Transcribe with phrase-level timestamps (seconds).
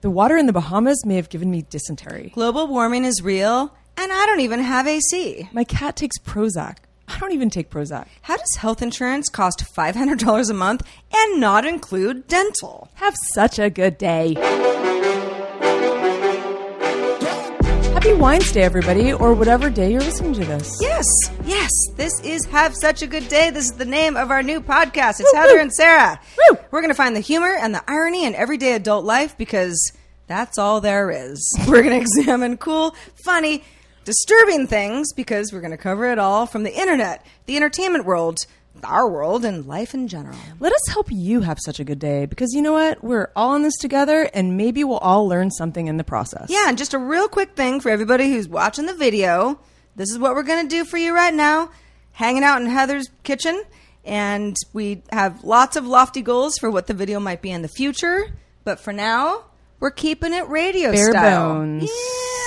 [0.00, 2.30] The water in the Bahamas may have given me dysentery.
[2.32, 5.48] Global warming is real, and I don't even have AC.
[5.52, 6.76] My cat takes Prozac.
[7.08, 8.06] I don't even take Prozac.
[8.22, 12.90] How does health insurance cost $500 a month and not include dental?
[12.94, 14.34] Have such a good day.
[18.08, 20.78] Happy Wines Day, everybody, or whatever day you're listening to this.
[20.80, 21.04] Yes,
[21.44, 23.50] yes, this is Have Such a Good Day.
[23.50, 25.20] This is the name of our new podcast.
[25.20, 26.18] It's Heather and Sarah.
[26.38, 26.56] Woo.
[26.70, 29.92] We're going to find the humor and the irony in everyday adult life because
[30.26, 31.54] that's all there is.
[31.68, 33.62] We're going to examine cool, funny,
[34.06, 38.38] disturbing things because we're going to cover it all from the internet, the entertainment world,
[38.84, 40.36] our world, and life in general.
[40.60, 43.02] Let us help you have such a good day because you know what?
[43.02, 46.46] We're all in this together and maybe we'll all learn something in the process.
[46.48, 49.58] Yeah, and just a real quick thing for everybody who's watching the video.
[49.96, 51.70] This is what we're going to do for you right now.
[52.12, 53.62] Hanging out in Heather's kitchen,
[54.04, 57.68] and we have lots of lofty goals for what the video might be in the
[57.68, 58.26] future.
[58.64, 59.44] But for now,
[59.80, 61.54] we're keeping it radio Bare style.
[61.54, 61.88] bones.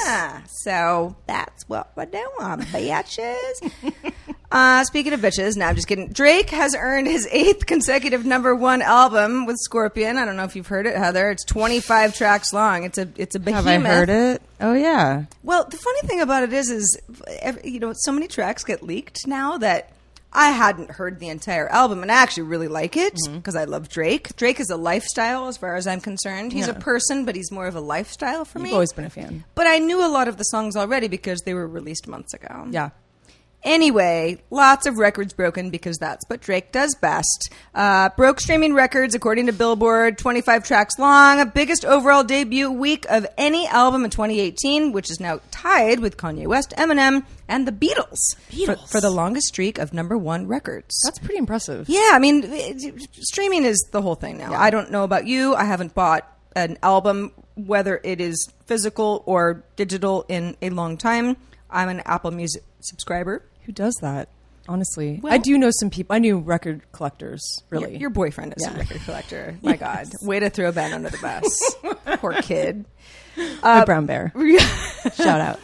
[0.06, 3.72] Yeah, so that's what we're doing, bitches.
[4.52, 6.10] uh, speaking of bitches, now I'm just kidding.
[6.10, 10.18] Drake has earned his eighth consecutive number one album with Scorpion.
[10.18, 11.30] I don't know if you've heard it, Heather.
[11.32, 12.84] It's 25 tracks long.
[12.84, 13.66] It's a it's a behemoth.
[13.66, 13.86] Have.
[13.86, 14.42] I heard it?
[14.60, 15.26] Oh, yeah.
[15.44, 16.98] Well, the funny thing about it is, is
[17.64, 19.92] you know, so many tracks get leaked now that
[20.34, 23.38] I hadn't heard the entire album, and I actually really like it Mm-hmm.
[23.38, 24.36] because I love Drake.
[24.38, 26.54] Drake is a lifestyle, as far as I'm concerned.
[26.54, 28.74] He's a person, but he's more of a lifestyle for You've me.
[28.74, 29.44] always been a fan.
[29.56, 32.66] But I knew a lot of the songs already because they were released months ago.
[32.70, 32.92] Yeah.
[33.64, 37.52] Anyway, lots of records broken because that's what Drake does best.
[37.76, 43.26] Uh, broke streaming records according to Billboard, 25 tracks long, biggest overall debut week of
[43.38, 48.18] any album in 2018, which is now tied with Kanye West, Eminem, and the Beatles,
[48.50, 48.90] For, Beatles.
[48.92, 51.00] for the longest streak of number one records.
[51.04, 51.88] That's pretty impressive.
[51.88, 54.54] Yeah, I mean, it- streaming is the whole thing now.
[54.54, 55.54] I don't know about you.
[55.54, 61.38] I haven't bought an album, whether it is physical or digital, in a long time.
[61.70, 63.44] I'm an Apple Music subscriber.
[63.66, 64.30] Who does that?
[64.70, 66.16] Honestly, Well- I do know some people.
[66.16, 67.42] I knew record collectors.
[67.72, 68.76] Really, Your, your boyfriend is Yeah.
[68.76, 69.58] a record collector.
[69.64, 70.08] My God.
[70.22, 71.76] Way to throw Ben under the bus.
[72.20, 72.86] Poor kid.
[73.64, 74.32] uh, the brown bear.
[75.16, 75.60] Shout out.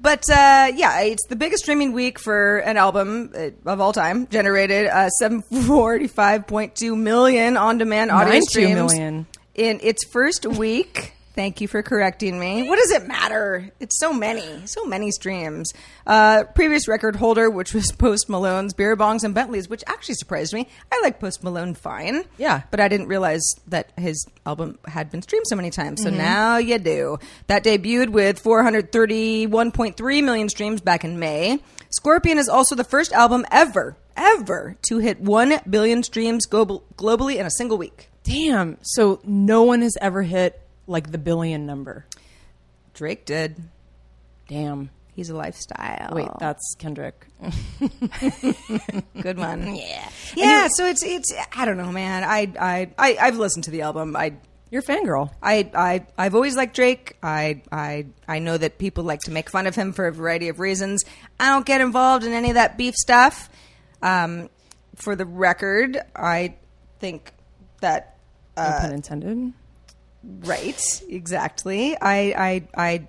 [0.00, 4.28] But uh, yeah, it's the biggest streaming week for an album uh, of all time.
[4.28, 8.74] Generated uh, 745.2 million on demand audio streams.
[8.74, 9.26] million.
[9.54, 11.14] In its first week.
[11.36, 12.66] Thank you for correcting me.
[12.66, 13.70] What does it matter?
[13.78, 15.70] It's so many, so many streams.
[16.06, 20.54] Uh, previous record holder, which was Post Malone's Beer Bongs and Bentleys, which actually surprised
[20.54, 20.66] me.
[20.90, 22.24] I like Post Malone fine.
[22.38, 22.62] Yeah.
[22.70, 26.00] But I didn't realize that his album had been streamed so many times.
[26.02, 26.16] Mm-hmm.
[26.16, 27.18] So now you do.
[27.48, 31.58] That debuted with 431.3 million streams back in May.
[31.90, 37.36] Scorpion is also the first album ever, ever to hit 1 billion streams global- globally
[37.36, 38.08] in a single week.
[38.24, 38.78] Damn.
[38.80, 42.06] So no one has ever hit like the billion number.
[42.94, 43.56] Drake did.
[44.48, 44.90] Damn.
[45.14, 46.14] He's a lifestyle.
[46.14, 47.26] Wait, that's Kendrick.
[49.22, 49.74] good one.
[49.76, 50.68] yeah, yeah.
[50.70, 52.22] So it's it's I don't know, man.
[52.22, 54.14] I I, I I've listened to the album.
[54.14, 54.34] I
[54.70, 55.30] You're a fangirl.
[55.42, 57.16] I, I, I've always liked Drake.
[57.22, 60.48] I, I, I know that people like to make fun of him for a variety
[60.48, 61.02] of reasons.
[61.40, 63.48] I don't get involved in any of that beef stuff.
[64.02, 64.50] Um,
[64.96, 66.56] for the record, I
[66.98, 67.32] think
[67.80, 68.16] that
[68.56, 69.52] no pun intended.
[70.26, 71.96] Right, exactly.
[72.00, 73.08] I, I, I,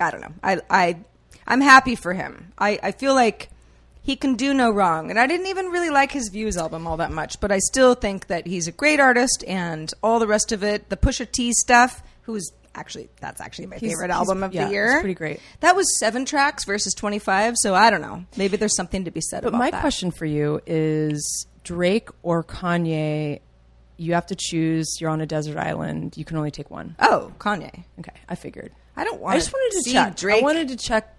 [0.00, 0.32] I don't know.
[0.42, 0.96] I, I,
[1.46, 2.52] I'm happy for him.
[2.58, 3.50] I, I feel like
[4.02, 5.10] he can do no wrong.
[5.10, 7.94] And I didn't even really like his Views album all that much, but I still
[7.94, 11.52] think that he's a great artist and all the rest of it, the Pusha T
[11.52, 14.92] stuff, who's actually that's actually my He's- favorite he's- album of yeah, the year.
[14.94, 15.40] it's pretty great.
[15.60, 18.24] That was 7 tracks versus 25, so I don't know.
[18.36, 19.80] Maybe there's something to be said But my that.
[19.80, 23.40] question for you is Drake or Kanye,
[23.96, 26.96] you have to choose, you're on a desert island, you can only take one.
[26.98, 27.84] Oh, Kanye.
[28.00, 28.72] Okay, I figured.
[28.96, 30.16] I don't want I just wanted to see check.
[30.16, 31.16] Drake I wanted to check.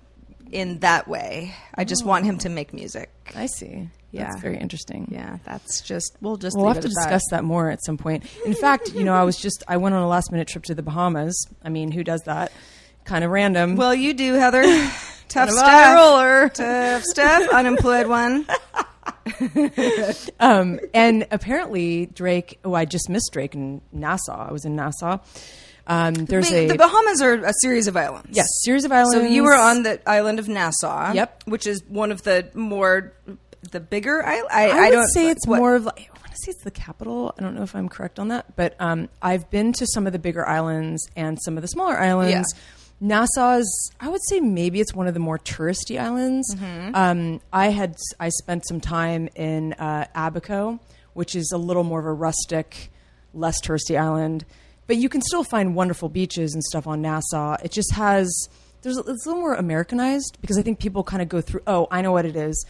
[0.52, 1.54] in that way.
[1.74, 3.10] I just want him to make music.
[3.36, 3.90] I see.
[4.12, 4.30] Yeah.
[4.30, 5.10] That's very interesting.
[5.12, 7.44] Yeah, that's just we'll just We'll have to discuss that.
[7.44, 8.24] more at some point.
[8.46, 10.76] In fact, you know, I was just I went on a last minute trip to
[10.76, 11.36] the Bahamas.
[11.64, 12.54] I mean, who does that?
[13.04, 13.76] Kind of random.
[13.76, 14.64] Well, you do, Heather.
[15.28, 15.96] Tough Kind of a stuff.
[15.96, 16.50] roller.
[16.50, 17.50] Tough stuff.
[17.52, 18.48] Unemployed one.
[20.40, 22.60] um, and apparently Drake.
[22.64, 24.48] Oh, I just missed Drake in Nassau.
[24.50, 25.20] I was in Nassau.
[25.88, 28.30] Um, there's Wait, a the Bahamas are a series of islands.
[28.32, 29.14] yes series of islands.
[29.14, 31.14] So you were on the island of Nassau.
[31.14, 31.44] Yep.
[31.46, 33.14] Which is one of the more
[33.72, 34.48] the bigger island.
[34.52, 36.52] I, I, I would don't say it's what- more of like I want to say
[36.52, 37.34] it's the capital.
[37.38, 40.14] I don't know if I'm correct on that, but um, I've been to some of
[40.14, 42.54] the bigger islands and some of the smaller islands.
[43.02, 46.54] Nassau is, I would say, maybe it's one of the more touristy islands.
[46.56, 46.96] Mm-hmm.
[46.96, 50.80] Um, I had I spent some time in uh, Abaco,
[51.14, 52.92] which is a little more of a rustic,
[53.34, 54.46] less touristy island,
[54.88, 57.58] but you can still find wonderful beaches and stuff on Nassau.
[57.64, 58.32] It just has
[58.82, 61.62] there's it's a little more Americanized because I think people kind of go through.
[61.68, 62.66] Oh, I know what it is.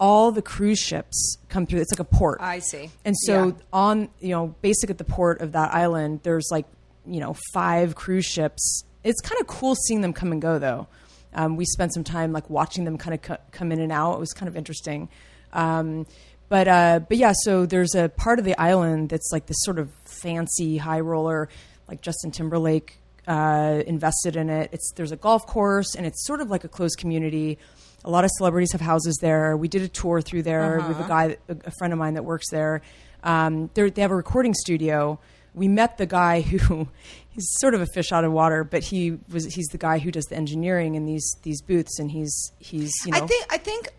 [0.00, 1.80] All the cruise ships come through.
[1.80, 2.38] It's like a port.
[2.40, 2.90] I see.
[3.04, 3.52] And so Yeah.
[3.72, 6.66] on, you know, basic at the port of that island, there's like,
[7.06, 8.84] you know, five cruise ships.
[9.04, 10.88] It's kind of cool seeing them come and go, though.
[11.34, 14.14] Um, we spent some time like watching them kind of co- come in and out.
[14.14, 15.08] It was kind of interesting.
[15.52, 16.06] Um,
[16.48, 19.78] but uh, but yeah, so there's a part of the island that's like this sort
[19.78, 21.48] of fancy high roller,
[21.88, 24.70] like Justin Timberlake uh, invested in it.
[24.72, 27.58] It's there's a golf course and it's sort of like a closed community.
[28.04, 29.56] A lot of celebrities have houses there.
[29.56, 30.78] We did a tour through there.
[30.78, 32.80] We have a guy, a, friend of mine that works there.
[33.24, 35.18] Um, they have a recording studio.
[35.58, 36.88] We met the guy who
[37.30, 40.10] he's sort of a fish out of water, but he was he's the guy who
[40.10, 43.58] does the engineering in these these booths, and he's he's you know I think I
[43.58, 43.92] think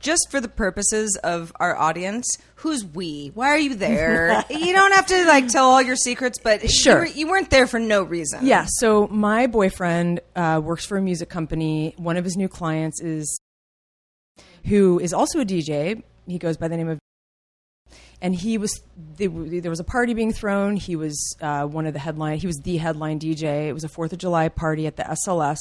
[0.00, 2.26] just for the purposes of our audience,
[2.56, 3.30] who's we?
[3.34, 4.44] Why are you there?
[4.50, 7.04] you don't have to like tell all your secrets, but Sure.
[7.04, 8.46] you, were, weren't there for no reason.
[8.46, 8.66] Yeah.
[8.68, 11.94] So my boyfriend uh, works for a music company.
[11.96, 13.40] One of his new clients is
[14.66, 16.02] who is also a DJ.
[16.26, 16.98] He goes by the name of.
[18.22, 18.80] And he was
[19.16, 20.76] they, there was a party being thrown.
[20.76, 22.38] He was uh, one of the headline.
[22.38, 23.68] He was the headline DJ.
[23.68, 25.58] It was a Fourth of July party at the SLS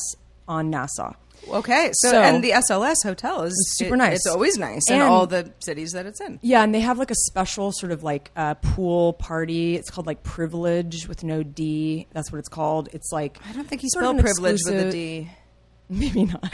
[0.48, 1.14] on Nassau.
[1.50, 1.90] Okay.
[1.94, 4.16] So, So- and the SLS hotel is super it- nice.
[4.16, 6.40] It's always nice in all the cities that it's in.
[6.42, 9.76] Yeah, and they have like a special sort of like uh, pool party.
[9.76, 12.08] It's called like Privilege with no D.
[12.14, 12.88] That's what it's called.
[12.94, 15.30] It's like I don't think he spelled privilege with a D.
[15.90, 16.42] Maybe not.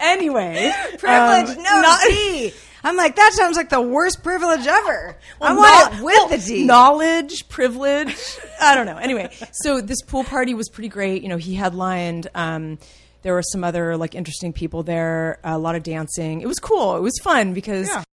[0.00, 2.52] anyway, Privilege, um, no not- D.
[2.84, 5.16] I'm like that sounds like the worst privilege ever.
[5.40, 6.64] I Well, want no- it with well, the D.
[6.64, 8.16] Knowledge, privilege.
[8.60, 8.96] I don't know.
[8.96, 11.22] Anyway, so this pool party was pretty great.
[11.22, 12.28] You know, he headlined.
[12.34, 12.78] Um,
[13.22, 15.40] there were some other like interesting people there.
[15.42, 16.40] A lot of dancing.
[16.42, 16.96] It was cool.
[16.96, 18.04] It was fun because Yeah.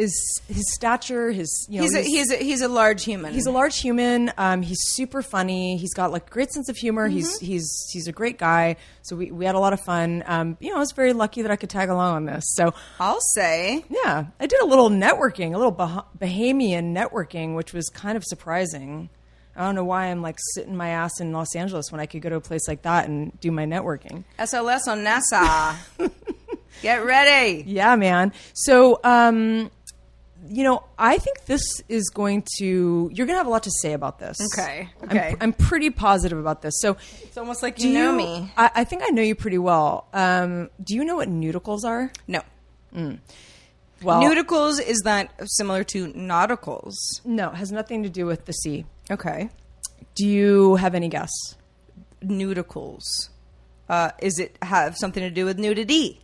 [0.00, 3.34] His his stature, his you know, he's a, his- he's a, he's a large human.
[3.34, 4.32] He's a large human.
[4.38, 5.76] Um, he's super funny.
[5.76, 7.08] He's got like great sense of humor.
[7.08, 7.46] He's Mm-hmm.
[7.46, 8.76] he's he's a great guy.
[9.02, 10.22] So we, we had a lot of fun.
[10.26, 12.44] Um, you know, I was very lucky that I could tag along on this.
[12.54, 13.84] So I'll say.
[13.90, 18.24] yeah, I did a little networking, a little bah- Bahamian networking, which was kind of
[18.24, 19.10] surprising.
[19.56, 22.22] I don't know why I'm like sitting my ass in Los Angeles when I could
[22.22, 24.24] go to a place like that and do my networking.
[24.38, 25.74] SLS on Nassau.
[26.82, 27.64] Get ready.
[27.66, 28.32] Yeah, man.
[28.54, 29.70] So, um,
[30.52, 33.08] you know, I think this is going to.
[33.12, 34.36] You're going to have a lot to say about this.
[34.52, 35.36] Okay, I'm- okay.
[35.40, 36.74] I'm, pretty positive about this.
[36.80, 38.52] So, It's almost like you know me.
[38.56, 40.06] I, I think I know you pretty well.
[40.12, 42.10] Um, do you know what Neuticles are?
[42.26, 42.42] No.
[44.02, 46.94] Well, Neuticles is that similar to nauticals?
[47.24, 48.86] no, it has nothing to do with the sea.
[49.10, 49.50] Okay.
[50.16, 51.30] Do you have any guess?
[52.24, 53.28] Neuticles.
[53.88, 56.20] Uh, is it have something to do with nudity?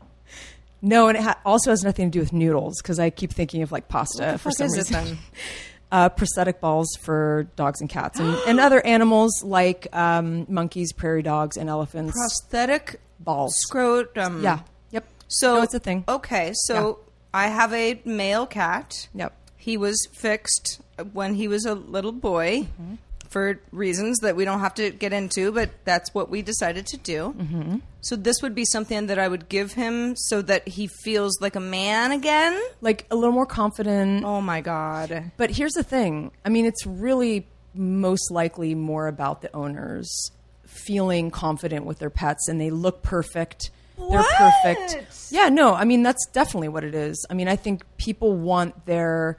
[0.87, 3.63] No, and it ha- also has nothing to do with noodles because I keep thinking
[3.63, 4.93] of like pasta for some reason.
[5.05, 5.19] then?
[5.93, 11.23] uh, prosthetic balls for dogs and cats and, and other animals like um, monkeys, prairie
[11.23, 12.13] dogs, and elephants.
[12.13, 13.57] Prosthetic balls.
[13.67, 14.43] scrotum.
[14.43, 14.61] yeah.
[14.93, 15.05] Yep.
[15.29, 16.05] So no, it's a thing.
[16.09, 17.01] Okay, so
[17.35, 19.09] I have a male cat.
[19.15, 19.33] Yep.
[19.57, 20.81] He was fixed
[21.13, 22.95] when he was a little boy Mm-hmm.
[23.37, 26.97] For reasons that we don't have to get into, but that's what we decided to
[26.97, 27.35] do.
[27.37, 27.77] Mm-hmm.
[28.01, 31.55] So this would be something that I would give him so that he feels like
[31.55, 32.59] a man again.
[32.81, 34.25] Like a little more confident.
[34.25, 35.33] Oh my god.
[35.37, 36.31] But here's the thing.
[36.47, 40.31] I mean, it's really most likely more about the owners
[40.65, 43.71] feeling confident with their pets and they look perfect.
[43.97, 44.27] What?
[44.39, 45.31] they're perfect.
[45.31, 47.27] Yeah, no, I mean that's definitely what it is.
[47.29, 49.37] I mean, I think people want their,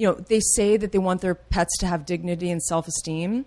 [0.00, 3.44] you know, they say that they want their pets to have dignity and self-esteem,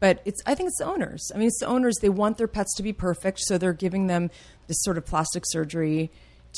[0.00, 1.30] but it's I think it's the owners.
[1.32, 1.94] I mean, it's the owners.
[2.02, 4.32] They want their pets to be perfect, so they're giving them
[4.66, 6.10] this sort of plastic surgery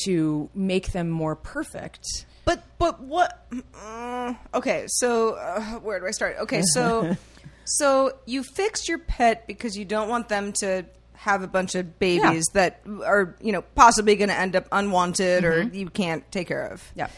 [0.05, 2.25] to make them more perfect.
[2.47, 3.47] But but what?
[3.79, 6.37] Uh, okay, so uh, where do I start?
[6.41, 7.15] Okay, so
[7.67, 11.99] so you fixed your pet because you don't want them to have a bunch of
[11.99, 16.49] babies that are you know possibly going to end up unwanted or you can't take
[16.49, 16.83] care of.
[16.95, 17.09] Yeah.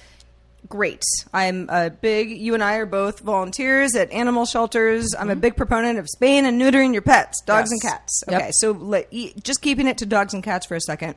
[0.68, 1.02] Great.
[1.32, 2.30] I'm a big.
[2.30, 5.14] You and I are both volunteers at animal shelters.
[5.18, 5.40] I'm a mm-hmm.
[5.40, 7.92] big proponent of spaying and neutering your pets, dogs and Yes.
[7.92, 8.22] cats.
[8.28, 8.40] Yep.
[8.40, 9.10] Okay, so let,
[9.42, 11.14] just keeping it to dogs and cats for a second.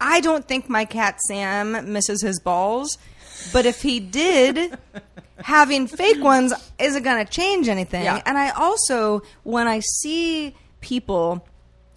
[0.00, 2.96] I don't think my cat Sam misses his balls,
[3.52, 4.78] but if he did,
[5.38, 8.04] having fake ones isn't going to change anything.
[8.04, 8.22] Yeah.
[8.24, 11.44] And I also, when I see people,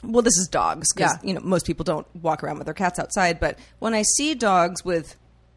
[0.03, 1.27] well, this is dogs because Yeah.
[1.27, 3.39] you know most people don't walk around with their cats outside.
[3.39, 5.15] But when I see dogs with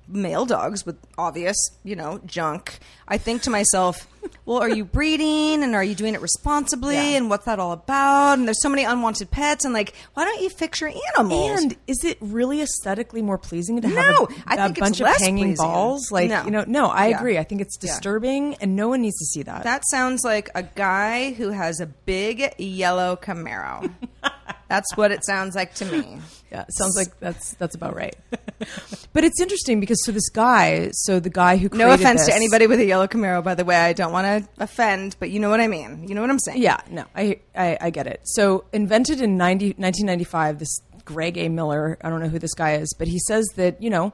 [0.08, 4.06] male dogs with obvious, you know, junk, I think to myself,
[4.46, 7.16] well, are you breeding and are you doing it responsibly Yeah.
[7.18, 8.38] and what's that all about?
[8.38, 11.62] And there's so many unwanted pets and like, why don't you fix your animals?
[11.62, 14.80] And is it really aesthetically more pleasing to have No, a, I a think it's
[14.80, 15.66] bunch of hanging pleasing.
[15.66, 16.10] balls?
[16.10, 16.44] Like, No.
[16.44, 17.18] you know, no, I Yeah.
[17.18, 17.38] agree.
[17.38, 17.90] I think it's Yeah.
[17.92, 19.64] disturbing, and no one needs to see that.
[19.64, 23.90] That sounds like a guy who has a big yellow Camaro.
[24.68, 26.18] That's what it sounds like to me.
[26.52, 28.14] Yeah, sounds like that's that's about right.
[29.12, 32.34] but it's interesting because so this guy, so the guy who No offense this- to
[32.34, 33.76] anybody with a yellow Camaro, by the way.
[33.76, 36.06] I don't want to offend, but you know what I mean.
[36.08, 36.60] You know what I'm saying.
[36.62, 38.20] Yeah, no, I, I I get it.
[38.24, 41.48] So invented in 90, 1995, this Gregg A.
[41.48, 41.98] Miller.
[42.02, 44.12] I don't know who this guy is, but he says that you know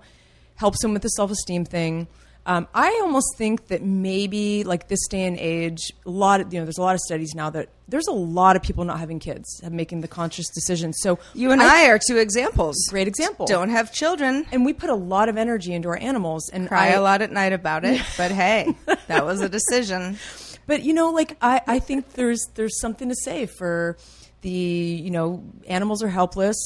[0.57, 2.07] helps him with the self esteem thing.
[2.47, 6.61] Um, I almost think that maybe like this day and age, a lot of you
[6.61, 9.19] know, there's a lot of studies now that there's a lot of people not having
[9.19, 10.93] kids, have making the conscious decision.
[10.93, 12.77] So You and I, are two examples.
[12.91, 13.47] great example.
[13.47, 14.47] Don't have children.
[14.53, 17.23] and we put a lot of energy into our animals, and Cry I, a lot
[17.23, 18.75] at night about it, but hey,
[19.07, 20.19] that was a decision.
[20.67, 23.97] But you know, like I, I think there's there's something to say for
[24.43, 26.57] the you know animals are helpless.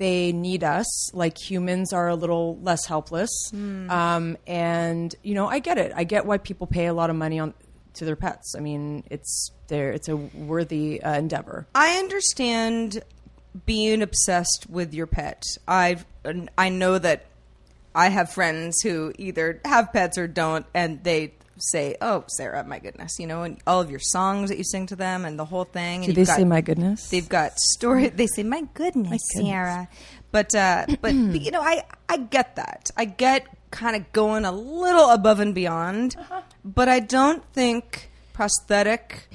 [0.00, 1.14] They need us.
[1.14, 3.30] Like humans are a little less helpless.
[3.52, 5.92] Um, and you know, I get it.
[5.94, 7.52] I get why people pay a lot of money on
[7.94, 8.54] to their pets.
[8.56, 9.92] I mean, it's there.
[9.92, 11.66] It's a worthy uh, endeavor.
[11.74, 13.02] I understand
[13.66, 15.42] being obsessed with your pet.
[15.68, 16.06] i've
[16.56, 17.26] I know that
[17.94, 22.78] I have friends who either have pets or don't, and they say, "Oh, Sarah, my
[22.78, 25.44] goodness," you know, and all of your songs that you sing to them and the
[25.44, 26.02] whole thing.
[26.02, 27.08] Do they got- say my goodness?
[27.10, 28.08] They've got story.
[28.08, 29.88] They say, "My goodness, Sarah,"
[30.32, 32.90] but uh, but, but you know, I I get that.
[32.96, 36.16] I get kind of going a little above and beyond,
[36.64, 39.28] but I don't think prosthetic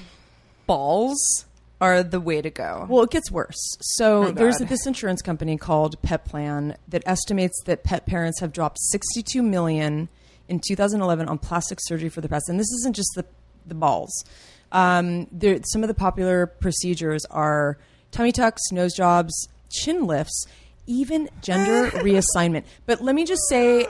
[0.68, 1.46] balls
[1.82, 2.86] are the way to go.
[2.90, 3.56] Well, it gets worse.
[3.82, 8.52] So Oh, there's this insurance company called Pet Plan that estimates that pet parents have
[8.54, 10.10] dropped 62 million
[10.48, 13.26] in 2011 on plastic surgery for the pets, and this isn't just the
[13.68, 14.24] the balls.
[14.72, 17.78] Um, there, some of the popular procedures are
[18.12, 20.46] tummy tucks, nose jobs, chin lifts,
[20.88, 22.64] even gender reassignment.
[22.86, 23.88] But let me just say.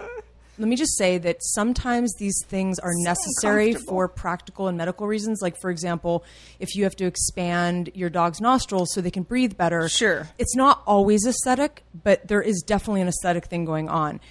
[0.58, 5.42] Let me just say that sometimes these things are necessary for practical and medical reasons.
[5.42, 6.24] Like, for example,
[6.60, 9.90] if you have to expand your dog's nostrils so they can breathe better.
[9.90, 10.30] Sure.
[10.38, 14.22] It's not always aesthetic, but there is definitely an aesthetic thing going on.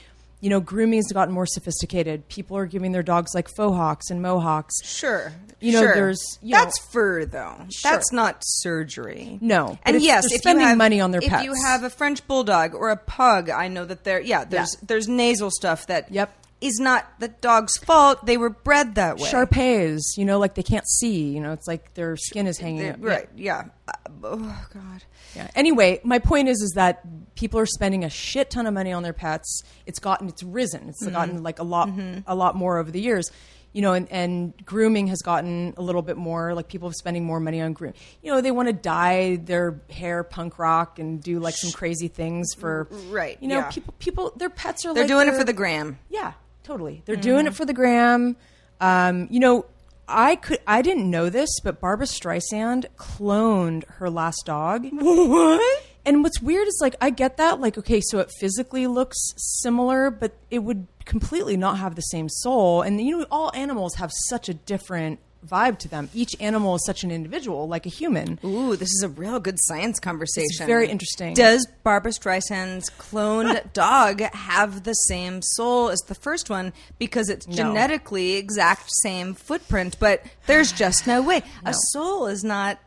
[0.44, 2.28] You know, grooming's gotten more sophisticated.
[2.28, 4.74] People are giving their dogs like faux hawks and mohawks.
[4.84, 5.32] Sure.
[5.58, 5.94] You know, sure.
[5.94, 7.54] there's- you know- that's fur though.
[7.82, 9.38] That's not surgery.
[9.40, 11.44] No, and yes, if spending you have, money on their if pets.
[11.44, 14.20] you have a French bulldog or a pug, I know that there.
[14.20, 14.80] Yeah, there's Yeah.
[14.86, 16.30] there's nasal stuff that Yep.
[16.64, 18.24] Is not the dog's fault.
[18.24, 19.28] They were bred that way.
[19.28, 21.28] Shar-Peis, you know, like they can't see.
[21.28, 22.80] You know, it's like their skin is hanging.
[22.82, 23.02] They- out.
[23.02, 23.28] right?
[23.36, 23.64] Yeah.
[23.86, 23.92] Uh,
[24.24, 25.04] oh God.
[25.36, 25.48] Yeah.
[25.54, 27.02] Anyway, my point is, is that
[27.34, 29.62] people are spending a shit ton of money on their pets.
[29.84, 30.88] It's gotten, it's risen.
[30.88, 31.90] It's gotten like a lot,
[32.26, 33.30] a lot more over the years.
[33.74, 36.54] You know, and, and grooming has gotten a little bit more.
[36.54, 37.92] Like people are spending more money on groom.
[38.22, 42.06] You know, they want to dye their hair punk rock and do like some crazy
[42.06, 43.70] things for Right, You know, yeah.
[43.70, 44.94] people, people, their pets are.
[44.94, 45.98] They're like doing it for the gram.
[46.08, 47.02] yeah, totally.
[47.04, 48.36] They're doing it for the gram.
[48.80, 49.66] Um, you know,
[50.08, 54.86] I could I didn't know this, but Barbra Streisand cloned her last dog.
[54.90, 55.84] What?
[56.06, 60.10] And what's weird is like I get that, like okay, so it physically looks similar,
[60.10, 62.82] but it would completely not have the same soul.
[62.82, 66.08] And you know, all animals have such a different vibe to them.
[66.14, 68.38] Each animal is such an individual, like a human.
[68.44, 70.66] Ooh, this is a real good science conversation.
[70.66, 71.34] very interesting.
[71.34, 77.46] Does Barbra Streisand's cloned dog have the same soul as the first one because it's
[77.46, 77.54] No.
[77.54, 81.42] genetically exact same footprint, but there's just no way.
[81.64, 82.78] A soul is not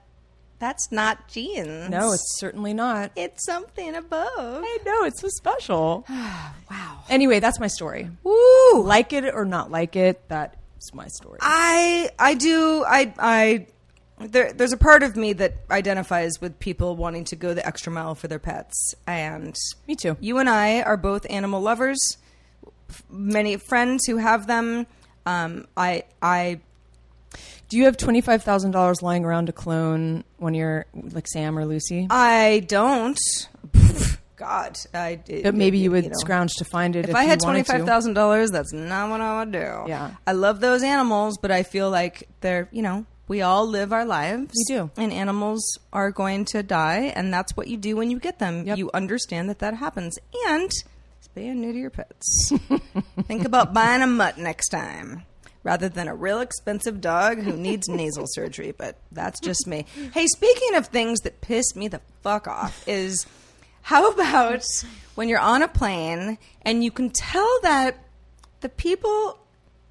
[0.60, 1.88] That's not genes.
[1.90, 3.12] No, it's certainly not.
[3.16, 4.28] it's something above.
[4.66, 6.06] I know it's so special.
[6.70, 7.04] Wow.
[7.10, 8.10] anyway, that's my story.
[8.24, 8.82] Woo!
[8.84, 10.22] Like it or not like it,
[10.78, 11.40] that's my story.
[11.42, 13.68] I I do I I
[14.20, 17.92] there there's a part of me that identifies with people wanting to go the extra
[17.92, 19.56] mile for their pets and
[19.88, 20.18] Me too.
[20.20, 21.98] You and I are both animal lovers.
[22.90, 24.86] F- Many friends who have them.
[25.26, 26.60] Um, I I
[27.70, 31.28] Do you have twenty five thousand dollars lying around to clone one of your like
[31.28, 32.08] Sam or Lucy?
[32.10, 33.20] I don't.
[34.38, 35.44] God, I did.
[35.44, 36.12] But maybe you would know.
[36.20, 37.06] scrounge to find it.
[37.06, 39.84] If, If, I had twenty five thousand dollars, that's not what I would do.
[39.88, 40.12] Yeah.
[40.26, 44.06] I love those animals, but I feel like they're you know we all live our
[44.06, 44.54] lives.
[44.70, 44.92] We do.
[44.96, 48.66] and animals are going to die, and that's what you do when you get them.
[48.66, 48.78] Yep.
[48.78, 50.18] You understand that that happens,
[50.48, 50.70] and
[51.22, 52.52] spay and neuter your pets.
[53.24, 55.24] Think about buying a mutt next time.
[55.64, 59.86] Rather than a real expensive dog who needs nasal surgery, but that's just me.
[60.14, 63.26] Hey, speaking of things that piss me the fuck off, is
[63.88, 64.66] how about
[65.16, 67.98] when you're on a plane and you can tell that
[68.60, 69.40] the people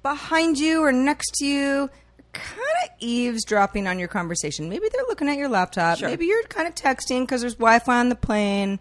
[0.03, 1.89] behind you or next to you
[2.19, 4.69] are kind of eavesdropping on your conversation?
[4.69, 5.99] Maybe they're looking at your laptop.
[5.99, 8.79] Maybe you're kind of texting because there's Wi Fi on the plane.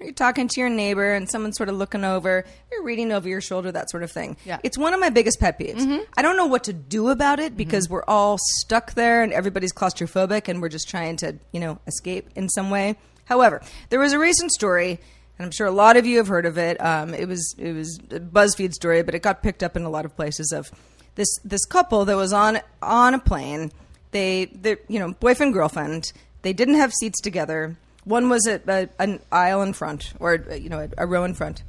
[0.00, 2.44] You're talking to your neighbor and someone's sort of looking over.
[2.70, 4.36] You're reading over your shoulder, that sort of thing.
[4.44, 4.60] Yeah.
[4.62, 5.80] It's one of my biggest pet peeves.
[5.80, 6.04] Mm-hmm.
[6.16, 7.56] I don't know what to do about it mm-hmm.
[7.56, 11.80] because we're all stuck there and everybody's claustrophobic and we're just trying to, you know,
[11.88, 12.96] escape in some way.
[13.26, 15.00] However, there was a recent story,
[15.38, 16.80] and I'm sure a lot of you have heard of it.
[16.80, 19.90] Um, it was it was a BuzzFeed story, but it got picked up in a
[19.90, 20.70] lot of places of
[21.14, 23.72] this this couple that was on on a plane.
[24.10, 26.12] They they you know boyfriend girlfriend.
[26.42, 27.76] They didn't have seats together.
[28.04, 31.34] One was at a, an aisle in front, or you know a, a row in
[31.34, 31.62] front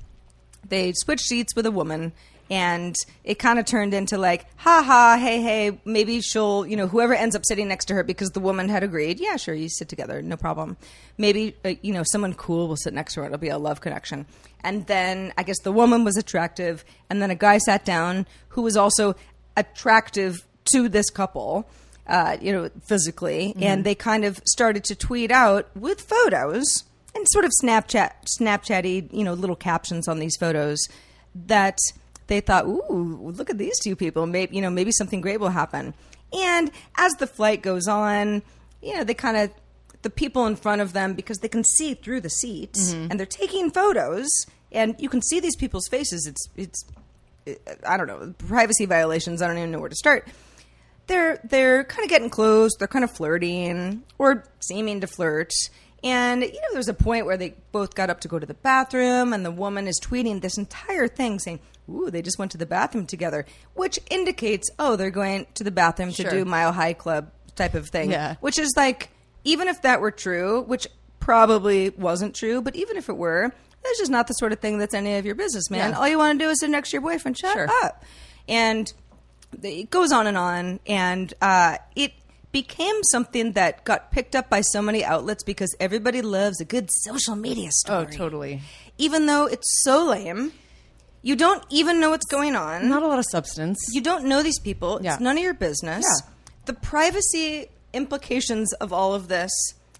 [0.69, 2.13] they switched seats with a woman
[2.49, 6.87] and it kind of turned into like ha ha hey hey maybe she'll you know
[6.87, 9.69] whoever ends up sitting next to her because the woman had agreed yeah sure you
[9.69, 10.77] sit together no problem.
[11.17, 13.81] Maybe uh, you know someone cool will sit next to her it'll be a love
[13.81, 14.25] connection.
[14.63, 18.61] And then i guess the woman was attractive and then a guy sat down who
[18.61, 19.15] was also
[19.57, 21.67] attractive to this couple
[22.07, 23.55] uh, you know physically.
[23.59, 26.83] And they kind of started to tweet out with photos
[27.15, 30.79] and sort of Snapchat, Snapchatty, you know, little captions on these photos
[31.33, 31.77] that
[32.27, 34.25] they thought, ooh, look at these two people.
[34.25, 35.93] Maybe you know, maybe something great will happen.
[36.33, 38.41] And as the flight goes on,
[38.81, 39.51] you know, they kind of
[40.01, 43.09] the people in front of them because they can see through the seats mm-hmm.
[43.09, 44.29] and they're taking photos,
[44.71, 46.27] and you can see these people's faces.
[46.27, 46.85] It's it's
[47.87, 49.41] I don't know privacy violations.
[49.41, 50.27] I don't even know where to start.
[51.07, 52.75] They're they're kind of getting close.
[52.77, 55.51] They're kind of flirting or seeming to flirt.
[56.03, 58.53] And you know, there's a point where they both got up to go to the
[58.53, 61.59] bathroom, and the woman is tweeting this entire thing saying,
[61.89, 65.71] "Ooh, they just went to the bathroom together," which indicates, oh, they're going to the
[65.71, 68.11] bathroom to do Mile High Club type of thing.
[68.11, 68.35] Yeah.
[68.41, 69.09] Which is like,
[69.43, 70.87] even if that were true, which
[71.19, 73.51] probably wasn't true, but even if it were,
[73.83, 75.91] that's just not the sort of thing that's any of your business, man.
[75.91, 75.99] Yeah.
[75.99, 77.37] All you want to do is sit next to your boyfriend.
[77.37, 77.67] Shut Sure.
[77.83, 78.03] up.
[78.47, 78.91] And
[79.63, 82.13] it goes on and on, and uh, it
[82.51, 86.89] became something that got picked up by so many outlets because everybody loves a good
[86.91, 88.05] social media story.
[88.07, 88.61] Oh, totally.
[88.97, 90.51] Even though it's so lame,
[91.25, 92.87] you don't even know what's going on.
[92.87, 93.79] Not a lot of substance.
[93.91, 94.99] You don't know these people.
[95.01, 95.13] Yeah.
[95.13, 96.05] It's none of your business.
[96.05, 96.31] Yeah.
[96.65, 99.49] The privacy implications of all of this.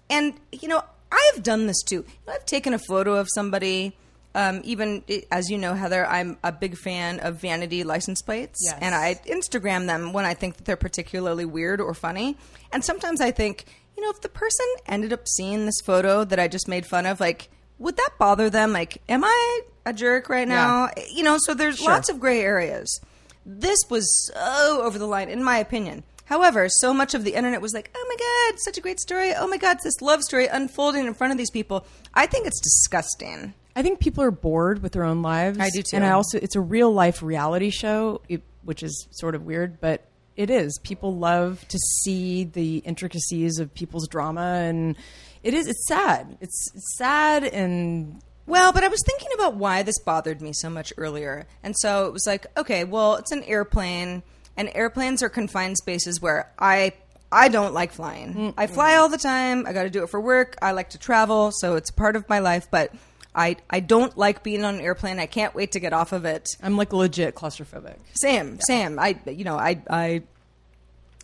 [0.08, 2.04] And, you know, I've done this too.
[2.28, 3.96] I've taken a photo of somebody.
[4.36, 8.78] Um, even as you know, Heather, I'm a big fan of vanity license plates, Yes.
[8.82, 12.36] and I Instagram them when I think that they're particularly weird or funny.
[12.70, 13.64] And sometimes I think,
[13.96, 17.06] you know, if the person ended up seeing this photo that I just made fun
[17.06, 18.72] of, like, would that bother them?
[18.74, 20.90] Like, am I a jerk right now?
[21.10, 23.00] You know, so there's lots of gray areas.
[23.46, 26.02] This was so over the line, in my opinion.
[26.24, 28.16] However, so much of the internet was like, oh my
[28.50, 29.32] God, such a great story.
[29.32, 31.86] Oh my God, this love story unfolding in front of these people.
[32.12, 33.54] I think it's disgusting.
[33.76, 35.60] I think people are bored with their own lives.
[35.60, 35.94] I do too.
[35.94, 38.22] And I also, it's a real life reality show,
[38.64, 40.80] which is sort of weird, but it is.
[40.82, 44.96] People love to see the intricacies of people's drama, and
[45.44, 45.68] it is.
[45.68, 46.38] It's sad.
[46.40, 50.70] It's, it's sad, and Well, but I was thinking about why this bothered me so
[50.70, 51.46] much earlier.
[51.62, 54.22] And so it was like, okay, well, it's an airplane,
[54.56, 56.92] and airplanes are confined spaces where I
[57.30, 58.54] I don't like flying.
[58.56, 59.66] I fly all the time.
[59.66, 60.56] I got to do it for work.
[60.62, 62.92] I like to travel, so it's part of my life, but
[63.34, 65.18] I I don't like being on an airplane.
[65.18, 66.48] I can't wait to get off of it.
[66.62, 67.96] I'm like legit claustrophobic.
[68.14, 70.22] Same, Sam, I, you know, I, I,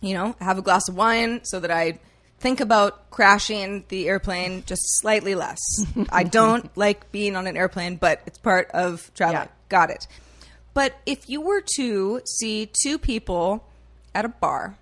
[0.01, 1.99] you know, have a glass of wine so that I
[2.43, 5.59] think about crashing the airplane just slightly less.
[6.11, 9.43] I don't like being on an airplane, but it's part of traveling.
[9.45, 9.69] Yeah.
[9.69, 10.07] Got it.
[10.73, 13.65] But if you were to see two people
[14.13, 14.77] at a bar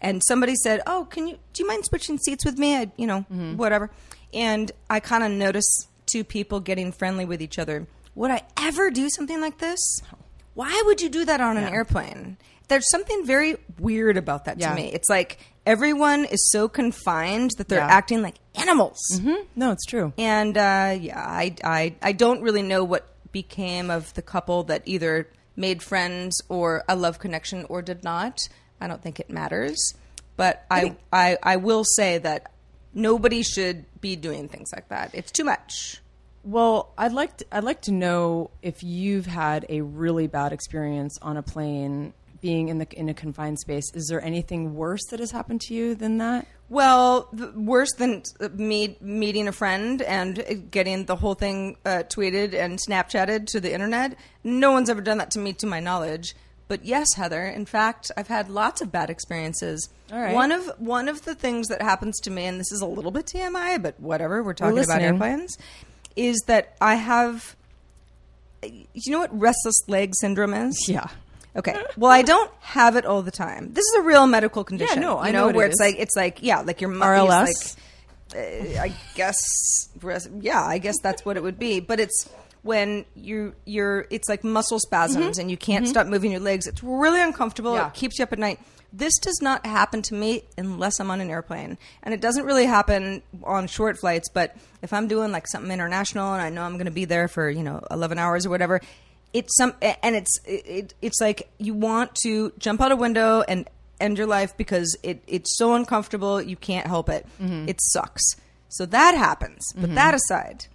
[0.00, 3.06] and somebody said, "Oh, can you do you mind switching seats with me?" I, you
[3.06, 3.56] know, mm-hmm.
[3.56, 3.90] whatever.
[4.32, 7.86] And I kind of notice two people getting friendly with each other.
[8.14, 9.80] Would I ever do something like this?
[10.54, 12.38] Why would you do that on an airplane?
[12.68, 14.70] There's something very weird about that Yeah.
[14.70, 14.92] to me.
[14.92, 17.86] It's like everyone is so confined that they're Yeah.
[17.86, 18.98] acting like animals.
[19.56, 20.12] No, it's true.
[20.18, 24.82] And uh, yeah, I, I I don't really know what became of the couple that
[24.86, 28.38] either made friends or a love connection or did not.
[28.80, 29.94] I don't think it matters.
[30.36, 32.50] But I I, I will say that
[32.94, 35.10] nobody should be doing things like that.
[35.14, 36.00] It's too much.
[36.44, 41.18] Well, I'd like to, I'd like to know if you've had a really bad experience
[41.20, 43.84] on a plane being in the in a confined space.
[43.94, 46.46] Is there anything worse that has happened to you than that?
[46.68, 52.02] Well, worse than uh, me meeting a friend and uh, getting the whole thing uh,
[52.08, 54.16] tweeted and Snapchatted to the internet.
[54.44, 56.34] No one's ever done that to me, to my knowledge.
[56.68, 57.44] But yes, Heather.
[57.46, 59.88] In fact, I've had lots of bad experiences.
[60.12, 60.34] All right.
[60.34, 63.10] One of one of the things that happens to me, and this is a little
[63.10, 64.42] bit TMI, but whatever.
[64.42, 65.56] We're talking about airplanes.
[66.14, 67.56] Is that I have?
[68.62, 70.86] You know what restless leg syndrome is?
[70.88, 71.08] Yeah.
[71.58, 71.76] Okay.
[71.96, 73.72] Well, I don't have it all the time.
[73.72, 75.02] This is a real medical condition.
[75.02, 76.90] Yeah, no, I you know know, it where it's like it's like yeah, like your
[76.90, 77.76] RLS?
[78.32, 79.36] Like, uh, I guess
[80.40, 81.80] yeah, I guess that's what it would be.
[81.80, 82.28] But it's
[82.62, 86.66] when you you're it's like muscle spasms and you can't stop moving your legs.
[86.66, 87.72] It's really uncomfortable.
[87.72, 87.80] Mm-hmm.
[87.80, 87.88] Yeah.
[87.88, 88.60] It keeps you up at night.
[88.92, 92.64] This does not happen to me unless I'm on an airplane, and it doesn't really
[92.64, 94.30] happen on short flights.
[94.30, 97.28] But if I'm doing like something international and I know I'm going to be there
[97.28, 98.80] for you know 11 hours or whatever,
[99.32, 103.68] it's some and it's it, it's like you want to jump out a window and
[104.00, 107.26] end your life because it it's so uncomfortable you can't help it.
[107.40, 107.68] Mm-hmm.
[107.68, 108.22] It sucks.
[108.68, 109.64] So that happens.
[109.74, 110.66] But that aside,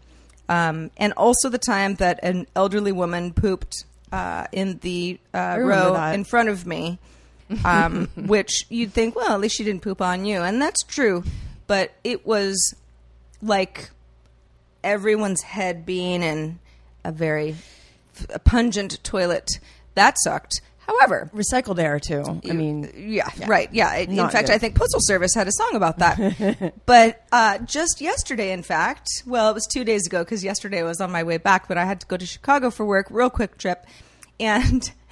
[0.49, 5.93] um, and also the time that an elderly woman pooped uh, in the uh, row
[5.93, 6.15] that.
[6.15, 6.99] in front of me,
[7.63, 11.23] um, which you'd think, well, at least she didn't poop on you, and that's true.
[11.67, 12.75] But it was
[13.41, 13.91] like
[14.83, 16.59] everyone's head being in
[17.03, 17.55] a very
[18.33, 19.59] a pungent toilet.
[19.95, 20.61] That sucked.
[20.87, 22.41] However, Recycled air too.
[22.49, 23.69] I mean, yeah, right.
[23.71, 23.95] Yeah.
[23.95, 24.55] In Not fact, good.
[24.55, 26.73] I think Postal Service had a song about that.
[26.85, 30.83] but uh, just yesterday, in fact, well, it was two days ago because yesterday I
[30.83, 33.29] was on my way back, but I had to go to Chicago for work, real
[33.29, 33.85] quick trip.
[34.39, 34.91] And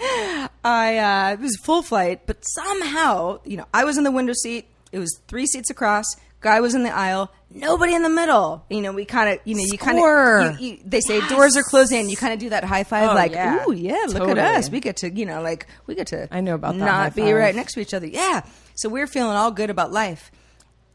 [0.65, 4.11] I, uh, it was a full flight, but somehow, you know, I was in the
[4.11, 4.65] window seat.
[4.91, 6.05] It was three seats across.
[6.41, 7.31] Guy was in the aisle.
[7.53, 8.65] Nobody in the middle.
[8.69, 10.57] You know, we kind of, you know, you kind of,
[10.89, 11.99] they say doors are closing.
[11.99, 13.63] and You kind of do that high five, Oh, like, yeah.
[13.67, 14.39] ooh, yeah, look Totally.
[14.39, 14.69] at us.
[14.69, 17.31] We get to, you know, like, we get to I know about that not be
[17.31, 18.07] right next to each other.
[18.07, 18.41] Yeah.
[18.75, 20.31] So we're feeling all good about life.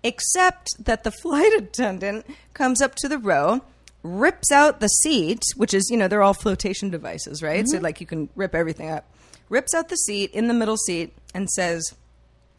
[0.02, 3.60] Except that the flight attendant comes up to the row,
[4.02, 7.60] rips out the seat, which is, you know, they're all flotation devices, right?
[7.64, 7.76] Mm-hmm.
[7.76, 9.04] So, like, you can rip everything up.
[9.48, 11.94] Rips out the seat in the middle seat and says,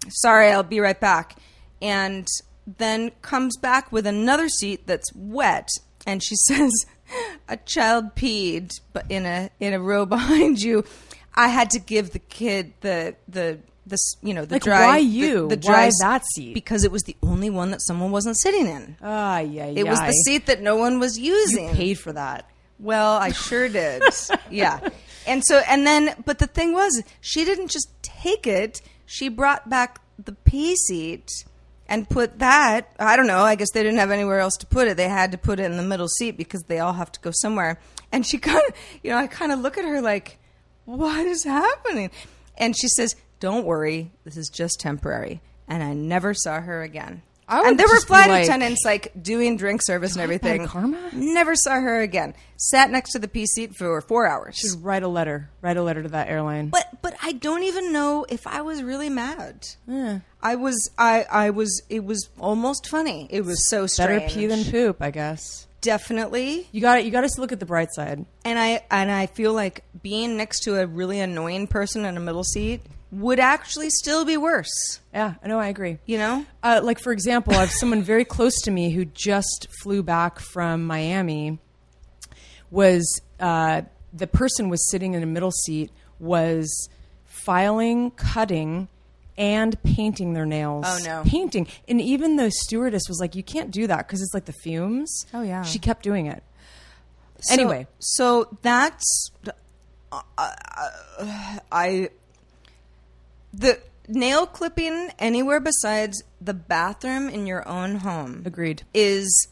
[0.10, 1.36] Sorry, I'll be right back.
[1.82, 2.28] And
[2.78, 5.70] then comes back with another seat that's wet.
[6.06, 6.72] And she says,
[7.48, 10.84] A child peed but in a in a row behind you.
[11.36, 14.98] I had to give the kid the the the you know the Like, dry why
[14.98, 15.48] you?
[15.48, 16.54] the, Why dry that seat?
[16.54, 18.98] because it was the only one that someone wasn't sitting in.
[19.02, 21.70] ah, yeah, It was the seat that no one was using.
[21.70, 22.50] You paid for that.
[22.80, 24.04] Well, I sure did.
[24.52, 24.80] yeah.
[25.26, 28.82] And so, and then, but the thing was, she didn't just take it.
[29.06, 31.46] She brought back the pee seat
[31.88, 32.94] and put that.
[33.00, 33.40] I don't know.
[33.40, 34.98] I guess they didn't have anywhere else to put it.
[34.98, 37.32] They had to put it in the middle seat because they all have to go
[37.34, 37.80] somewhere.
[38.12, 40.40] And she kind of, you know, I kind of look at her like,
[40.86, 42.12] what is happening?
[42.58, 44.12] And she says, don't worry.
[44.24, 45.42] This is just temporary.
[45.68, 47.22] And I never saw her again.
[47.50, 50.68] And there were flight like, attendants like doing drink service and I have bad everything.
[50.68, 51.10] karma?
[51.14, 52.34] Never saw her again.
[52.58, 54.58] Sat next to the P seat for four hours.
[54.58, 55.50] Just write a letter.
[55.62, 56.70] Write a letter to that airline.
[56.70, 59.68] But but I don't even know if I was really mad.
[60.42, 63.28] I was I I was it was almost funny.
[63.30, 64.24] It was so strange.
[64.24, 65.68] Better pee than poop, I guess.
[65.80, 66.68] Definitely.
[66.72, 68.26] You got to You got to look at the bright side.
[68.44, 72.20] And I and I feel like being next to a really annoying person in a
[72.20, 75.00] middle seat would actually still be worse.
[75.14, 75.60] Yeah, I know.
[75.60, 75.98] I agree.
[76.06, 76.46] You know?
[76.62, 80.40] Uh, like for example, I have someone very close to me who just flew back
[80.40, 81.60] from Miami.
[82.70, 85.90] Was uh, the person was sitting in a middle seat
[86.20, 86.90] was
[87.24, 88.90] filing, cutting,
[89.38, 90.84] and painting their nails.
[90.86, 91.24] Oh, no.
[91.26, 91.68] painting!
[91.88, 95.26] And even the stewardess was like, "You can't do that because it's like the fumes."
[95.34, 95.62] Oh, yeah.
[95.62, 96.44] She kept doing it.
[97.40, 97.88] So- Anyway.
[98.00, 99.32] so that's
[100.12, 102.10] uh, uh, I
[103.54, 108.84] the nail clipping anywhere besides the bathroom in your own home Agreed.
[108.94, 109.48] is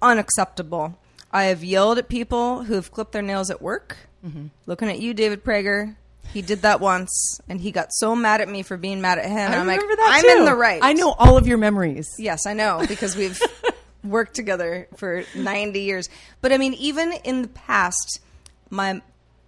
[0.00, 0.98] unacceptable.
[1.32, 3.96] I have yelled at people who have clipped their nails at work.
[4.26, 4.46] Mm-hmm.
[4.66, 5.96] Looking at you, David Prager.
[6.32, 9.26] He did that once, and he got so mad at me for being mad at
[9.26, 9.50] him.
[9.50, 10.28] I I'm like, that I'm too.
[10.28, 10.78] in the right.
[10.80, 12.08] I know all of your memories.
[12.18, 13.40] Yes, I know because we've
[14.04, 16.08] worked together for 90 years.
[16.40, 18.20] But I mean, even in the past,
[18.68, 19.02] my,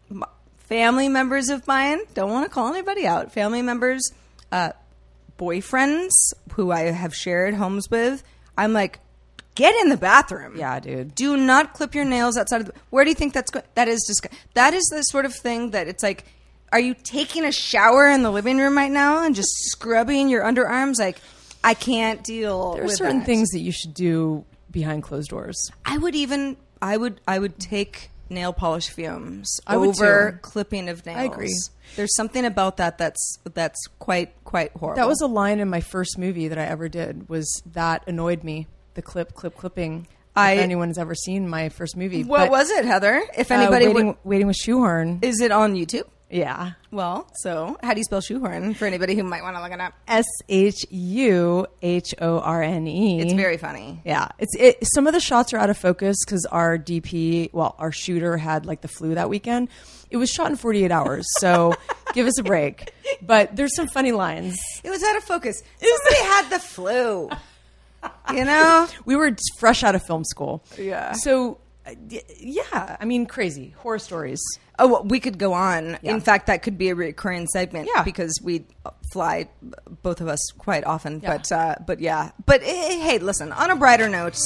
[0.09, 0.27] my
[0.65, 3.33] family members of mine don't want to call anybody out.
[3.33, 4.11] Family members,
[4.51, 4.73] uh,
[5.39, 6.11] boyfriends
[6.53, 8.23] who I have shared homes with.
[8.57, 9.01] I'm like,
[9.55, 10.57] get in the bathroom.
[10.57, 11.15] Yeah, dude.
[11.15, 12.75] Do not clip your nails outside of the.
[12.91, 13.65] Where do you think that's going?
[13.75, 14.27] That is just.
[14.55, 16.25] That is the sort of thing that it's like.
[16.71, 20.43] Are you taking a shower in the living room right now and just scrubbing your
[20.43, 20.99] underarms?
[20.99, 21.19] Like,
[21.63, 22.77] I can't deal.
[22.77, 23.27] There are certain that.
[23.27, 25.71] things that you should do behind closed doors.
[25.85, 26.57] I would even.
[26.81, 27.21] I would.
[27.29, 31.19] I would take nail polish fumes over clipping of nails.
[31.19, 31.55] I agree.
[31.97, 34.97] There's something about that that's that's quite quite horrible.
[34.97, 37.29] That was a line in my first movie that I ever did.
[37.29, 38.67] Was that annoyed me?
[38.95, 40.07] The clip, clip, clipping.
[40.35, 43.23] I- if anyone's ever seen my first movie, What But, was it, Heather?
[43.37, 45.19] If uh, anybody waiting, would, waiting with shoehorn.
[45.21, 46.05] is it on YouTube?
[46.33, 49.71] Yeah, Well, so how do you spell shoehorn for anybody who might want to look
[49.73, 49.93] it up?
[50.09, 53.21] S H U H O R N E.
[53.21, 54.01] It's very funny.
[54.05, 54.79] Yeah, it's it.
[54.95, 58.65] Some of the shots are out of focus because our DP, well, our shooter had
[58.67, 59.69] like the flu that weekend.
[60.11, 61.75] It was shot in 48 hours, so
[62.15, 62.93] give us a break.
[63.23, 64.59] But there's some funny lines.
[64.83, 65.63] It was out of focus.
[65.79, 67.31] Somebody had the flu.
[68.33, 68.89] You know?
[69.05, 70.65] We were fresh out of film school.
[70.79, 71.13] Yeah.
[71.13, 71.93] So, uh,
[72.39, 74.41] yeah, I mean, crazy horror stories.
[74.83, 75.97] Oh, well, we could go on.
[76.03, 76.13] Yeah.
[76.13, 77.89] In fact, that could be a recurring segment.
[77.95, 78.03] Yeah.
[78.03, 78.65] because we
[79.13, 79.49] fly,
[80.03, 81.21] both of us, quite often.
[81.23, 81.37] Yeah.
[81.37, 82.33] But uh, but yeah.
[82.47, 83.53] But eh, hey, listen.
[83.53, 84.37] On a brighter note,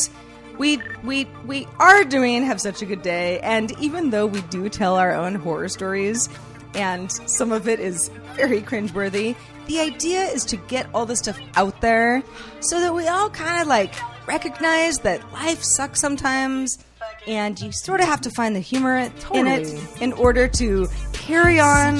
[0.58, 4.68] we we we are doing have such a good day, and even though we do
[4.68, 6.28] tell our own horror stories,
[6.74, 9.34] and some of it is very cringeworthy,
[9.68, 12.22] the idea is to get all this stuff out there
[12.60, 13.94] so that we all kind of like
[14.28, 16.78] recognize that life sucks sometimes.
[17.26, 18.96] And you sort of have to find the humor
[19.34, 21.96] in it in order to carry on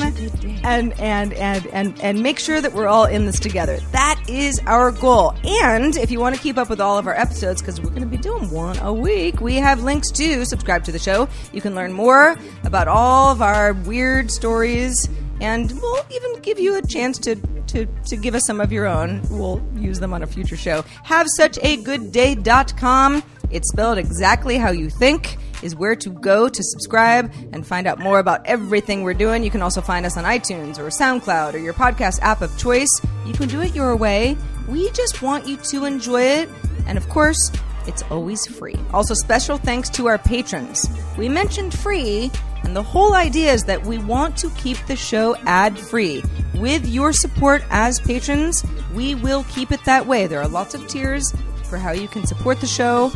[0.63, 3.79] and, and and and and make sure that we're all in this together.
[3.91, 5.35] That is our goal.
[5.45, 8.03] And if you want to keep up with all of our episodes, because we're going
[8.03, 11.29] to be doing one a week, we have links to subscribe to the show.
[11.53, 15.09] You can learn more about all of our weird stories,
[15.41, 17.37] and we'll even give you a chance to.
[17.67, 19.23] To, to give us some of your own.
[19.29, 20.83] We'll use them on a future show.
[21.03, 23.25] Have such a good day.com.
[23.51, 27.99] It's spelled exactly how you think, is where to go to subscribe and find out
[27.99, 29.43] more about everything we're doing.
[29.43, 32.91] You can also find us on iTunes or SoundCloud or your podcast app of choice.
[33.25, 34.37] You can do it your way.
[34.69, 36.49] We just want you to enjoy it.
[36.87, 37.51] And of course,
[37.87, 38.77] it's always free.
[38.93, 40.89] Also, special thanks to our patrons.
[41.17, 42.31] We mentioned free,
[42.65, 46.23] and the whole idea is that we want to keep the show ad free.
[46.57, 50.27] With your support as patrons, we will keep it that way.
[50.27, 51.33] There are lots of tiers
[51.65, 53.13] for how you can support the show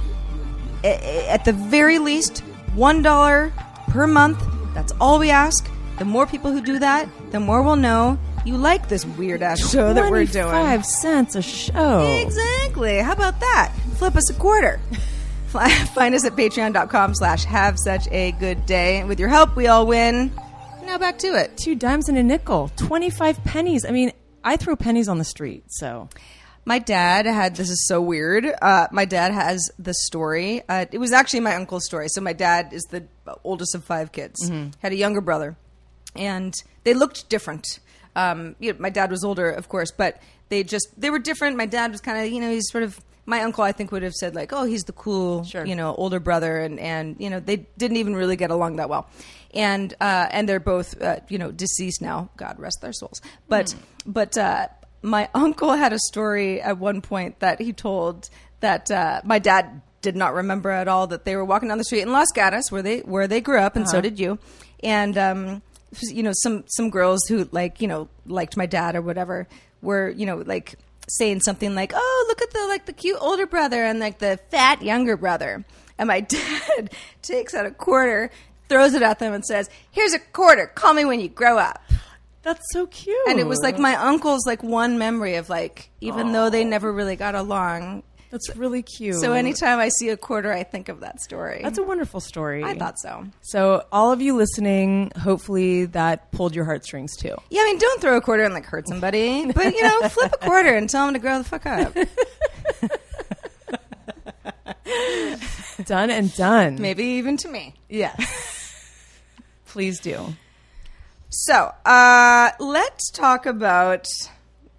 [0.85, 2.43] at the very least
[2.75, 3.53] $1
[3.89, 4.43] per month.
[4.75, 5.69] That's all we ask.
[5.99, 9.71] The more people who do that the more we'll know you like this weird ass
[9.71, 10.51] show that we're doing.
[10.51, 12.01] Five cents a show.
[12.23, 12.99] exactly.
[12.99, 13.73] How about that?
[13.97, 14.81] Flip us a quarter.
[15.49, 19.05] Find us at patreon.com slash have such a good day.
[19.05, 20.33] With your help we all win.
[20.85, 21.57] Now back to it.
[21.57, 22.71] Two dimes and a nickel.
[22.77, 23.85] 25 pennies.
[23.85, 24.13] I mean,
[24.43, 26.09] I throw pennies on the street, so.
[26.65, 28.47] My dad had this is so weird.
[28.61, 30.63] Uh, my dad has the story.
[30.69, 32.09] Uh, it was actually my uncle's story.
[32.09, 33.05] So my dad is the
[33.45, 34.49] oldest of five kids.
[34.81, 35.57] Had a younger brother,
[36.15, 37.67] and they looked different.
[38.15, 41.57] Um, you know, my dad was older, of course, but they just they were different.
[41.57, 43.65] My dad was kind of you know he's sort of my uncle.
[43.65, 45.65] I think would have said like oh he's the cool Sure.
[45.65, 48.89] you know older brother, and and you know they didn't even really get along that
[48.91, 49.09] well.
[49.55, 52.29] And uh, and they're both uh, you know deceased now.
[52.37, 53.23] God rest their souls.
[53.49, 54.37] But but.
[54.37, 54.69] Uh,
[55.03, 58.29] my uncle had a story at one point that he told
[58.61, 61.85] that uh, my dad did not remember at all that they were walking down the
[61.85, 64.39] street in Los Gatos where they where they grew up and so did you.
[64.83, 65.63] And um,
[66.03, 69.47] you know some some girls who like you know liked my dad or whatever
[69.83, 70.77] were you know like
[71.09, 74.39] saying something like oh look at the like the cute older brother and like the
[74.51, 75.65] fat younger brother.
[75.99, 76.91] And my dad
[77.23, 78.31] takes out a quarter
[78.69, 80.67] throws it at them and says here's a quarter.
[80.67, 81.83] Call me when you grow up
[82.43, 83.29] That's so cute.
[83.29, 86.91] and it was like my uncle's like one memory of like even though they never
[86.93, 89.17] really got along That's really cute.
[89.21, 92.65] so anytime i see a quarter i think of that story That's a wonderful story.
[92.65, 97.35] i thought so So, all of you listening, hopefully that pulled your heartstrings too.
[97.51, 100.33] yeah i mean don't throw a quarter and like hurt somebody but you know flip
[100.41, 101.95] a quarter and tell them to grow the fuck up
[105.85, 106.81] Done and done.
[106.81, 108.19] maybe even to me Yes.
[109.67, 110.35] Please do.
[111.31, 114.07] So uh let's talk about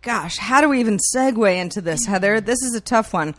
[0.02, 3.34] gosh how do we even segue into this heather this is a tough one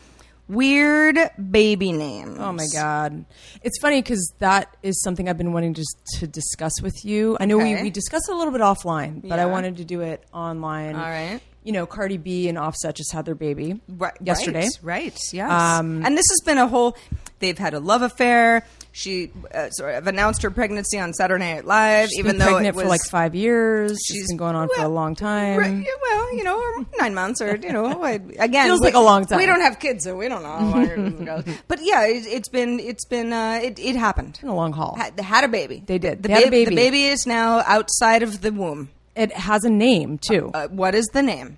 [0.48, 1.16] weird
[1.50, 2.36] baby names.
[2.38, 3.24] Oh my god,
[3.62, 5.84] it's funny because that is something I've been wanting to
[6.18, 7.38] to discuss with you.
[7.40, 7.82] I know we, Okay.
[7.84, 10.96] we discussed it a little bit offline, but I wanted to do it online.
[10.96, 11.40] All right.
[11.62, 14.64] You know, Cardi B and Offset just had their baby Right, yesterday.
[14.82, 15.50] Right, right, yes.
[15.50, 16.96] Um, and this has been a whole.
[17.38, 18.66] They've had a love affair.
[18.94, 22.66] She uh, sort of announced her pregnancy on Saturday Night Live, She's even though pregnant
[22.66, 23.98] it was for like five years.
[24.06, 25.58] She's been going on for a long time.
[25.58, 29.00] Right, yeah, well, you know, nine months, or you know, again, Feels we- like a
[29.00, 29.38] long time.
[29.38, 30.48] We don't have kids, so we don't know.
[30.52, 31.44] How long it goes.
[31.68, 34.38] But yeah, it, it's been, it's been, uh, it, it happened.
[34.42, 34.94] in a long haul.
[34.96, 35.82] Had, they had a baby.
[35.86, 36.22] They did.
[36.22, 36.70] The, They had a baby, baby.
[36.76, 38.90] The baby is now outside of the womb.
[39.16, 40.50] It has a name too.
[40.52, 41.56] Uh, what is the name?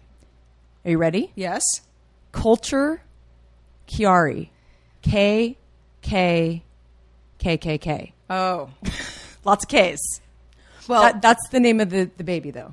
[0.85, 1.33] Are you ready?
[1.35, 1.65] Yes.
[2.33, 3.01] Kulture
[3.89, 4.51] Kiari.
[5.03, 5.57] K
[6.03, 6.63] K
[7.45, 8.13] K K K.
[8.31, 8.71] Oh,
[9.45, 10.01] Lots of K's.
[10.89, 12.73] well, That, that's the name of the, the baby, though.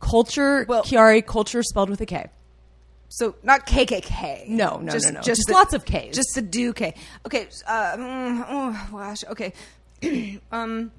[0.00, 1.24] Kulture Well- Kiari.
[1.24, 2.28] Culture spelled with a K.
[3.10, 4.48] So not KKK.
[4.48, 5.16] No, no, just, no, no.
[5.20, 6.16] Just, Just the- lots of Ks.
[6.16, 6.94] Just the do K.
[7.26, 7.46] Okay.
[7.66, 9.18] Uh, mm, oh gosh.
[9.28, 9.52] Okay.
[10.50, 10.90] um.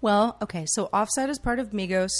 [0.00, 0.36] Well.
[0.40, 0.64] Okay.
[0.68, 2.10] So Offset is part of Migos.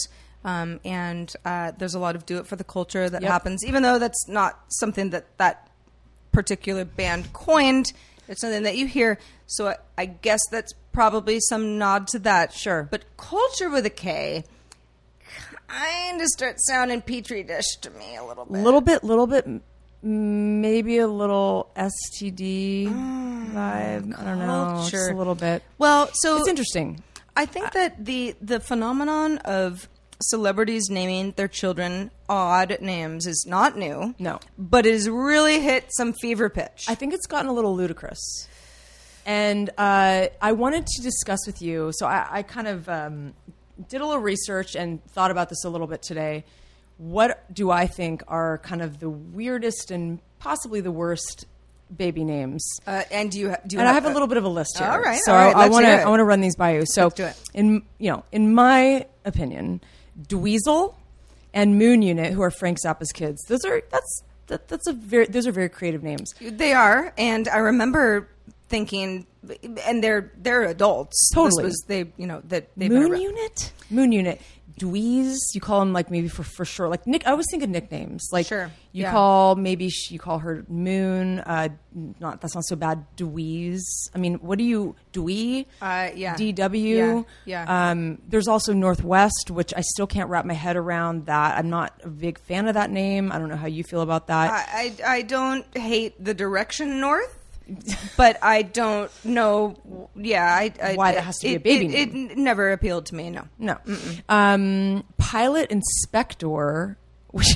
[0.44, 3.30] Um, and uh, there's a lot of do it for the culture that Yep.
[3.30, 5.68] happens, even though that's not something that that
[6.32, 7.92] particular band coined.
[8.26, 9.18] It's something that you hear.
[9.50, 12.52] So I, I guess that's probably some nod to that.
[12.52, 12.86] Sure.
[12.90, 14.44] But culture with a K
[15.66, 18.58] kind of starts sounding petri dish to me a little bit.
[18.58, 19.46] A little bit, little bit,
[20.02, 24.18] maybe a little STD mm, vibe.
[24.18, 24.76] I don't know.
[24.78, 25.12] Just culture.
[25.12, 25.62] a little bit.
[25.78, 27.02] Well, so It's interesting.
[27.36, 29.88] I think that the the phenomenon of
[30.22, 34.14] celebrities naming their children odd names is not new.
[34.18, 34.38] No.
[34.58, 36.84] but it has really hit some fever pitch.
[36.88, 38.46] I think it's gotten a little ludicrous.
[39.26, 41.90] And uh, I wanted to discuss with you.
[41.94, 43.34] So I, I kind of um,
[43.88, 46.44] did a little research and thought about this a little bit today.
[46.98, 51.46] What do I think are kind of the weirdest and possibly the worst
[51.96, 52.66] baby names?
[52.86, 54.48] uh, and do you ha- do you and I have a little bit of a
[54.48, 54.86] list here.
[54.86, 56.02] All right, so all right, I want to.
[56.02, 56.84] I want to run these by you.
[56.86, 57.36] So Let's do it.
[57.54, 59.80] in you know in my opinion,
[60.28, 60.94] Dweezil
[61.54, 65.26] and Moon Unit, who are Frank Zappa's kids, those are that's that, that's a very
[65.26, 66.34] those are very creative names.
[66.40, 68.28] They are, and I remember
[68.70, 69.26] thinking,
[69.86, 71.30] and they're they're adults.
[71.34, 71.64] Totally.
[71.64, 74.40] this was they you know that been Moon around- Unit, Moon Unit,
[74.78, 75.36] Dweez.
[75.52, 76.88] You call them like maybe for for sure.
[76.88, 78.28] Like Nick, I always think of nicknames.
[78.32, 79.10] Like Sure, you yeah.
[79.10, 81.40] call maybe sh- you call her Moon.
[81.40, 81.68] Uh,
[82.20, 83.04] not that's not so bad.
[83.16, 83.80] Dweez.
[84.14, 85.66] I mean, what do you Dwee?
[85.82, 86.36] Uh, yeah.
[86.36, 87.24] DW.
[87.44, 87.90] Yeah, yeah.
[87.90, 91.26] Um, there's also Northwest, which I still can't wrap my head around.
[91.26, 93.32] That I'm not a big fan of that name.
[93.32, 94.50] I don't know how you feel about that.
[94.50, 97.36] I, I I don't hate the direction north.
[98.16, 100.08] But I don't know.
[100.16, 103.06] Yeah, I, I Why that has to be it- a baby It, it never appealed
[103.06, 103.30] to me.
[103.30, 103.78] No, No.
[104.28, 106.96] Um, Pilot Inspector,
[107.28, 107.46] which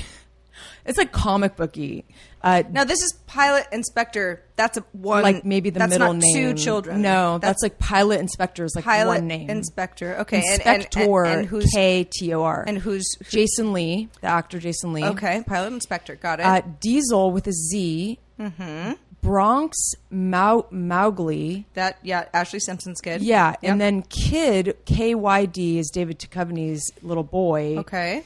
[0.85, 2.05] it's like comic booky.
[2.41, 4.43] Uh, Now this is pilot inspector.
[4.55, 5.23] That's a one.
[5.23, 6.35] like maybe the that's middle not name.
[6.35, 7.01] Two children.
[7.01, 9.49] No, that's, like Pilot Inspector is like pilot one name.
[9.49, 10.17] inspector.
[10.19, 12.63] Okay, and- and- Inspector and, and who's K T O R.
[12.67, 15.03] and who's Jason Lee, the actor Jason Lee.
[15.05, 15.43] okay?
[15.47, 16.15] Pilot inspector.
[16.15, 16.45] Got it.
[16.45, 18.19] Uh, Diesel with a Z.
[18.39, 18.91] Mm-hmm.
[19.25, 19.75] Bronx
[20.11, 21.65] Mau- Mowgli.
[21.73, 23.21] that yeah, Ashlee Simpson's kid.
[23.21, 23.71] Yeah, Yep.
[23.71, 27.77] and then Kid K Y D is David Duchovny's little boy.
[27.79, 28.23] okay.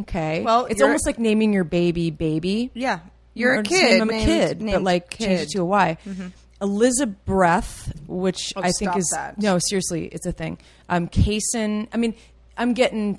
[0.00, 0.42] Okay.
[0.42, 2.70] Well, it's almost like naming your baby baby.
[2.74, 3.00] Yeah,
[3.34, 4.00] you're Or a kid.
[4.00, 5.96] Him a kid, but like change it to a Y.
[6.06, 6.32] mhm
[6.62, 9.38] Elizabeth, which Oh, I think is that.
[9.38, 10.58] no, seriously, it's a thing.
[10.88, 11.88] Um, Kaysen.
[11.92, 12.14] I mean,
[12.56, 13.18] I'm getting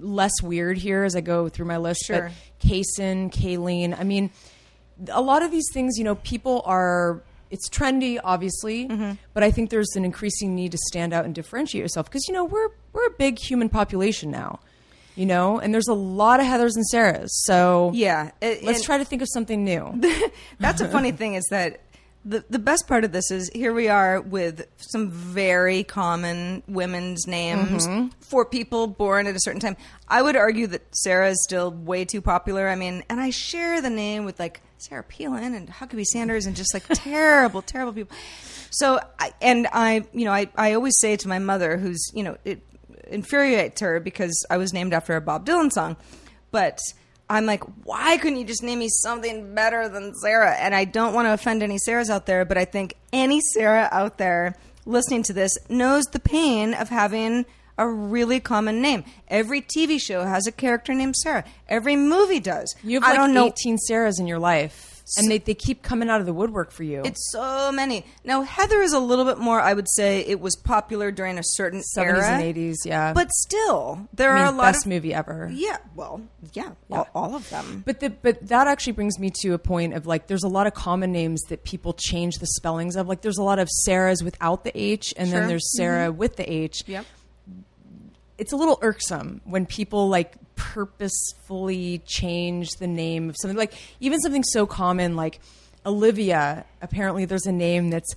[0.00, 2.04] less weird here as I go through my list.
[2.06, 2.30] Sure.
[2.60, 3.98] But Kaysen, Kayleen.
[3.98, 4.30] I mean,
[5.10, 7.20] a lot of these things, you know, people are.
[7.48, 9.12] It's trendy, obviously, Mm-hmm.
[9.32, 12.34] but I think there's an increasing need to stand out and differentiate yourself because you
[12.34, 14.58] know we're we're a big human population now,
[15.14, 17.28] you know, and there's a lot of Heather's and Sarahs.
[17.30, 20.00] So Yeah, it- let's try to think of something new.
[20.58, 21.80] That's a funny thing is that
[22.24, 27.28] the the best part of this is here we are with some very common women's
[27.28, 28.08] names Mm-hmm.
[28.22, 29.76] for people born at a certain time.
[30.08, 32.66] I would argue that Sarah is still way too popular.
[32.68, 36.54] I mean, and I share the name with like Sarah Palin and Huckabee Sanders and
[36.54, 38.16] just like terrible, terrible people.
[38.70, 42.22] So, I, and I, you know, I, I always say to my mother, who's, you
[42.22, 42.62] know, it
[43.06, 45.96] infuriates her because I was named after a Bob Dylan song,
[46.50, 46.78] but
[47.28, 50.54] I'm like, why couldn't you just name me something better than Sarah?
[50.54, 53.88] And I don't want to offend any Sarahs out there, but I think any Sarah
[53.90, 57.44] out there listening to this knows the pain of having
[57.78, 59.04] a really common name.
[59.28, 61.44] Every TV show has a character named Sarah.
[61.68, 62.74] Every movie does.
[62.82, 63.46] You have I like don't know.
[63.46, 64.92] 18 Sarahs in your life.
[65.18, 67.00] and they, they keep coming out of the woodwork for you.
[67.04, 68.04] It's so many.
[68.24, 69.60] Now Heather is a little bit more.
[69.60, 73.12] I would say it was popular during a certain 70s era and 80s, yeah.
[73.12, 75.48] But still, there I are a lot best of movie ever.
[75.52, 76.22] Yeah, well,
[76.54, 77.84] yeah, All, all of them.
[77.86, 80.66] But the, but that actually brings me to a point of like there's a lot
[80.66, 83.06] of common names that people change the spellings of.
[83.06, 85.38] Like there's a lot of Sarahs without the H, and Sure.
[85.38, 86.18] then there's Sarah mm-hmm.
[86.18, 86.82] with the H.
[86.86, 87.06] Yep.
[88.38, 93.56] It's a little irksome when people like purposefully change the name of something.
[93.56, 95.40] Like even something so common like
[95.84, 96.64] Olivia.
[96.82, 98.14] Apparently, there's a name that's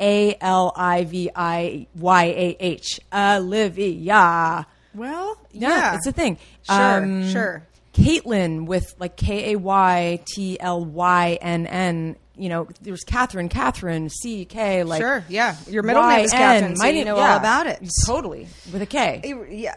[0.00, 3.00] A L I V I Y A H.
[3.12, 4.66] Olivia.
[4.94, 6.38] Well, Yeah, yeah, it's a thing.
[6.62, 7.66] Sure, um, sure.
[7.94, 12.16] Caitlyn with like K A Y T L Y N N.
[12.36, 14.82] You know, there's Catherine, Catherine, C K.
[14.82, 15.56] Like Sure, yeah.
[15.68, 17.80] Your middle name is Catherine, so you know yeah, all about it.
[18.06, 19.22] Totally with a K.
[19.50, 19.76] yeah,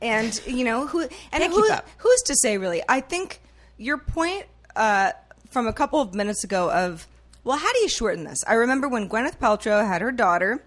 [0.00, 2.82] and you know who and who, who's to say really?
[2.88, 3.40] I think
[3.76, 5.12] your point uh,
[5.50, 7.06] from a couple of minutes ago of
[7.44, 8.38] well, how do you shorten this?
[8.46, 10.62] I remember when Gwyneth Paltrow had her daughter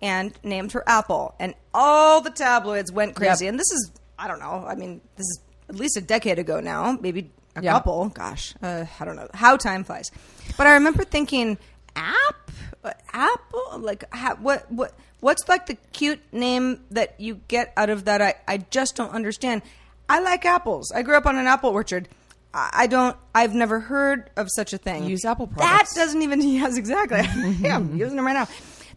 [0.00, 3.46] and named her Apple, and all the tabloids went crazy.
[3.46, 3.52] Yep.
[3.52, 4.64] And this is I don't know.
[4.68, 7.72] I mean, this is at least a decade ago now, maybe a Yeah.
[7.72, 8.08] couple.
[8.10, 10.10] Gosh, uh, I don't know how time flies.
[10.56, 11.58] But I remember thinking,
[11.94, 12.50] app,
[13.12, 18.04] apple, like ha- what, what, what's like the cute name that you get out of
[18.04, 18.22] that?
[18.22, 19.62] I, I just don't understand.
[20.08, 20.92] I like apples.
[20.92, 22.08] I grew up on an apple orchard.
[22.54, 23.16] I I don't.
[23.34, 25.04] I've never heard of such a thing.
[25.04, 26.40] Use Apple That doesn't even.
[26.46, 27.20] Yes, exactly.
[27.60, 28.48] yeah, I'm using them right now.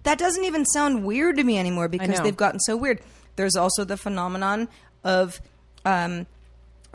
[0.04, 3.02] That doesn't even sound weird to me anymore because they've gotten so weird.
[3.36, 4.70] There's also the phenomenon
[5.04, 5.42] of
[5.84, 6.26] um,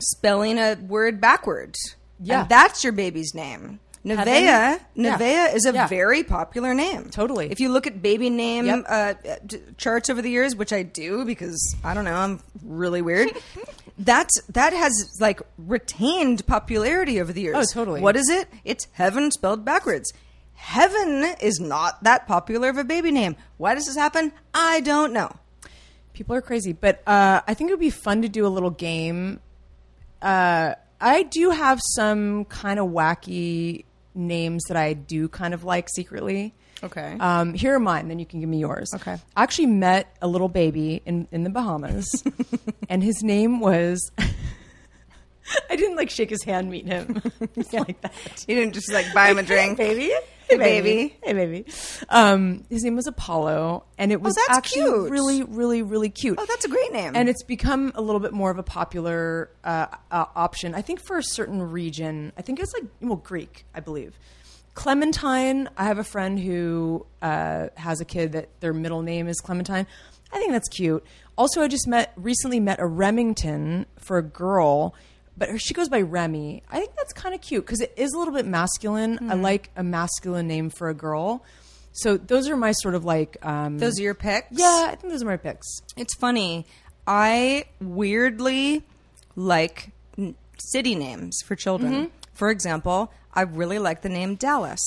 [0.01, 1.77] spelling a word backwards.
[2.19, 2.41] Yeah.
[2.41, 3.79] And that's your baby's name.
[4.05, 4.77] Nevaeh, Yeah.
[4.95, 5.87] Nevaeh is a Yeah.
[5.87, 7.09] very popular name.
[7.09, 7.51] Totally.
[7.51, 8.85] If you look at baby name Yep.
[8.87, 9.13] uh,
[9.77, 13.29] charts over the years, which I do because I don't know, I'm really weird.
[13.97, 17.55] That's that has like retained popularity over the years.
[17.57, 18.01] Oh, totally.
[18.01, 18.47] What is it?
[18.63, 20.11] It's heaven spelled backwards.
[20.53, 23.35] Heaven is not that popular of a baby name.
[23.57, 24.31] Why does this happen?
[24.53, 25.31] I don't know.
[26.13, 28.69] People are crazy, but uh, I think it would be fun to do a little
[28.69, 29.39] game.
[30.21, 33.83] Uh, I do have some kind of wacky
[34.15, 36.53] names that I do kind of like secretly.
[36.83, 37.17] Okay.
[37.19, 38.07] Um, here are mine.
[38.07, 38.91] Then you can give me yours.
[38.93, 39.17] Okay.
[39.35, 42.07] I actually met a little baby in in the Bahamas,
[42.89, 44.11] and his name was.
[45.69, 47.21] I didn't like shake his hand, meet him.
[47.71, 48.45] Like that.
[48.47, 50.11] You didn't just like buy him a drink, baby.
[50.49, 51.17] Hey, baby.
[51.23, 51.65] Hey, baby.
[52.09, 55.11] Um, his name was Apollo, and it was Oh, actually cute.
[55.11, 56.37] really, really, really cute.
[56.39, 57.13] Oh, that's a great name.
[57.15, 61.01] And it's become a little bit more of a popular uh, uh, option, I think,
[61.05, 62.31] for a certain region.
[62.37, 64.17] I think it's like, well, Greek, I believe.
[64.75, 69.39] Clementine, I have a friend who uh, has a kid that their middle name is
[69.39, 69.87] Clementine.
[70.33, 71.03] I think that's cute.
[71.37, 74.93] Also, I just met recently met a Remington for a girl,
[75.37, 76.63] but her, she goes by Remy.
[76.69, 79.17] I think that's kind of cute because it is a little bit masculine.
[79.17, 79.31] Hmm.
[79.31, 81.43] I like a masculine name for a girl.
[81.93, 84.47] So those are my sort of like um, Those are your picks.
[84.51, 85.67] yeah, I think those are my picks.
[85.95, 86.65] It's funny.
[87.07, 88.83] I weirdly
[89.35, 91.93] like n- city names for children.
[91.93, 92.05] Mm-hmm.
[92.33, 94.81] For example, I really like the name Dallas.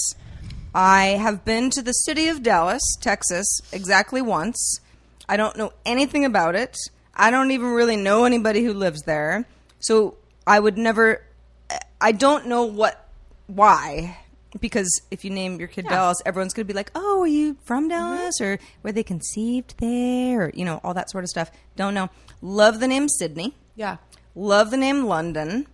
[0.75, 4.81] I have been to the city of Dallas, Texas, exactly once.
[5.29, 6.77] I don't know anything about it.
[7.15, 9.47] I don't even really know anybody who lives there.
[9.81, 10.18] So
[10.49, 11.23] I would never.
[12.01, 13.09] I don't know what
[13.47, 14.19] why
[14.61, 17.57] because if you name your kid Dallas, everyone's going to be like, "Oh, are you
[17.65, 21.51] from Dallas or were they conceived there?" or you know, all that sort of stuff.
[21.77, 22.09] Don't know.
[22.41, 23.55] Love the name Sydney.
[23.77, 23.99] Yeah.
[24.35, 25.67] Love the name London.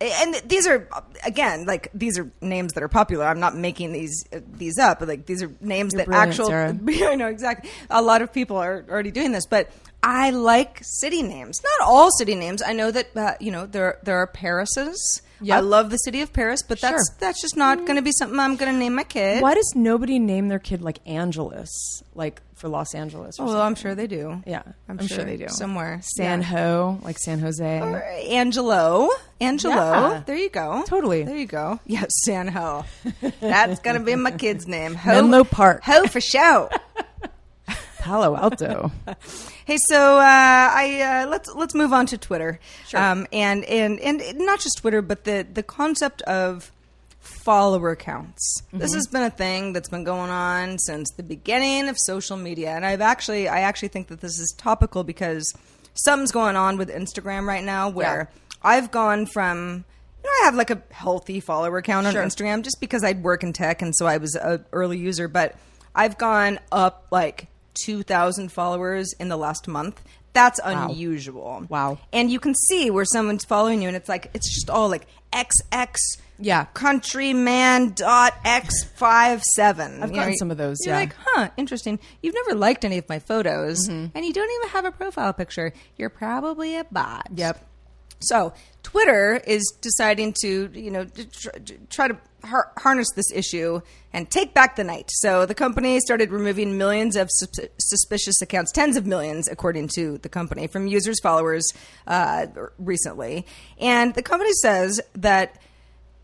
[0.00, 0.88] And these are
[1.26, 3.24] again like these are names that are popular.
[3.24, 5.00] I'm not making these uh, these up.
[5.00, 6.52] But like these are names You're that actual.
[7.08, 7.68] I know exactly.
[7.90, 9.70] A lot of people are already doing this, but
[10.10, 11.60] I like city names.
[11.62, 12.62] Not all city names.
[12.62, 14.96] I know that uh, you know there there are Parises.
[15.40, 15.56] Yep.
[15.56, 17.16] I love the city of Paris, but that's Sure.
[17.20, 19.40] that's just not going to be something I'm going to name my kid.
[19.42, 21.70] Why does nobody name their kid like Angeles,
[22.14, 23.38] like for Los Angeles?
[23.38, 23.60] Or Oh, well.
[23.60, 24.42] I'm sure they do.
[24.46, 25.46] yeah, I'm, sure, they do.
[25.48, 26.00] somewhere.
[26.02, 26.46] San Yeah.
[26.48, 27.80] Ho, like San Jose.
[27.80, 29.10] Or Angelo.
[29.40, 29.74] Angelo.
[29.74, 30.22] Yeah.
[30.26, 30.82] There you go.
[30.86, 31.22] Totally.
[31.22, 31.78] There you go.
[31.86, 32.84] Yeah, San Ho.
[33.40, 34.94] That's gonna be my kid's name.
[35.04, 35.84] Ho, Menlo Park.
[35.84, 36.68] Ho for show.
[38.00, 38.90] Palo Alto.
[39.68, 42.58] Hey, so uh, I uh, let's let's move on to Twitter.
[42.86, 42.98] Sure.
[42.98, 46.72] Um, and and and not just Twitter, but the the concept of
[47.20, 48.62] follower counts.
[48.72, 52.70] This has been a thing that's been going on since the beginning of social media,
[52.70, 55.52] and I've actually I actually think that this is topical because
[55.92, 58.30] something's going on with Instagram right now where
[58.62, 59.84] I've gone from.
[60.24, 62.24] You know, I have like a healthy follower count on Sure.
[62.24, 65.56] Instagram just because I work in tech and so I was an early user, but
[65.94, 67.48] I've gone up like
[67.84, 70.02] 2,000 followers in the last month.
[70.32, 71.66] That's unusual.
[71.68, 71.98] Wow.
[72.12, 75.06] And you can see where someone's following you, and it's like it's just all like
[75.32, 75.96] XX.
[76.38, 76.66] Yeah.
[76.74, 80.02] Countryman dot X five seven.
[80.02, 81.00] I've gotten some of those, You're yeah.
[81.00, 81.98] like, huh, interesting.
[82.22, 84.16] You've never liked any of my photos, Mm-hmm.
[84.16, 85.72] and you don't even have a profile picture.
[85.96, 87.26] You're probably a bot.
[87.34, 87.64] Yep.
[88.20, 88.52] So
[88.82, 91.06] Twitter is deciding to, you know,
[91.90, 93.80] try to har- harness this issue
[94.12, 95.10] and take back the night.
[95.12, 100.18] So the company started removing millions of sus- suspicious accounts, tens of millions, according to
[100.18, 101.72] the company, from users' followers
[102.06, 102.46] uh,
[102.78, 103.46] recently.
[103.78, 105.60] And the company says that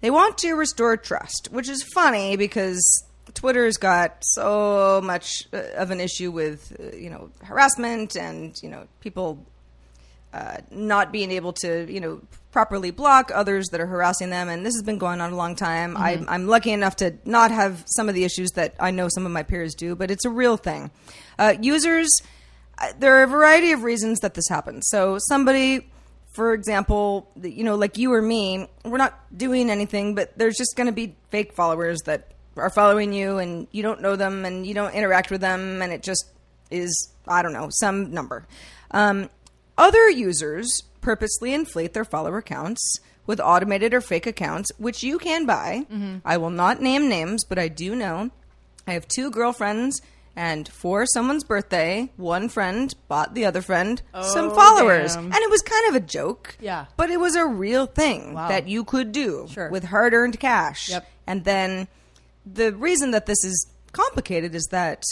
[0.00, 5.90] they want to restore trust, which is funny because Twitter's got so much uh, of
[5.90, 9.44] an issue with, uh, you know, harassment and, you know, people
[10.34, 12.20] uh, not being able to, you know,
[12.50, 14.48] properly block others that are harassing them.
[14.48, 15.96] And this has been going on a long time.
[15.96, 19.26] I'm, I'm lucky enough to not have some of the issues that I know some
[19.26, 20.90] of my peers do, but it's a real thing.
[21.38, 22.08] Uh, users,
[22.78, 24.88] uh, there are a variety of reasons that this happens.
[24.88, 25.88] So somebody,
[26.32, 30.74] for example, you know, like you or me, we're not doing anything, but there's just
[30.76, 34.66] going to be fake followers that are following you and you don't know them and
[34.66, 36.24] you don't interact with them and it just
[36.72, 38.48] is, I don't know, some number.
[38.90, 39.30] Um,
[39.76, 45.46] other users purposely inflate their follower counts with automated or fake accounts, which you can
[45.46, 45.86] buy.
[45.90, 46.18] Mm-hmm.
[46.24, 48.30] I will not name names, but I do know.
[48.86, 50.02] I have two girlfriends,
[50.36, 55.14] and for someone's birthday, one friend bought the other friend some oh, followers.
[55.14, 55.24] damn.
[55.26, 56.56] And it was kind of a joke.
[56.60, 56.86] Yeah.
[56.96, 58.48] But it was a real thing Wow.
[58.48, 59.70] that you could do Sure.
[59.70, 60.90] with hard earned cash.
[60.90, 61.08] Yep.
[61.26, 61.88] And then
[62.44, 65.02] the reason that this is complicated is that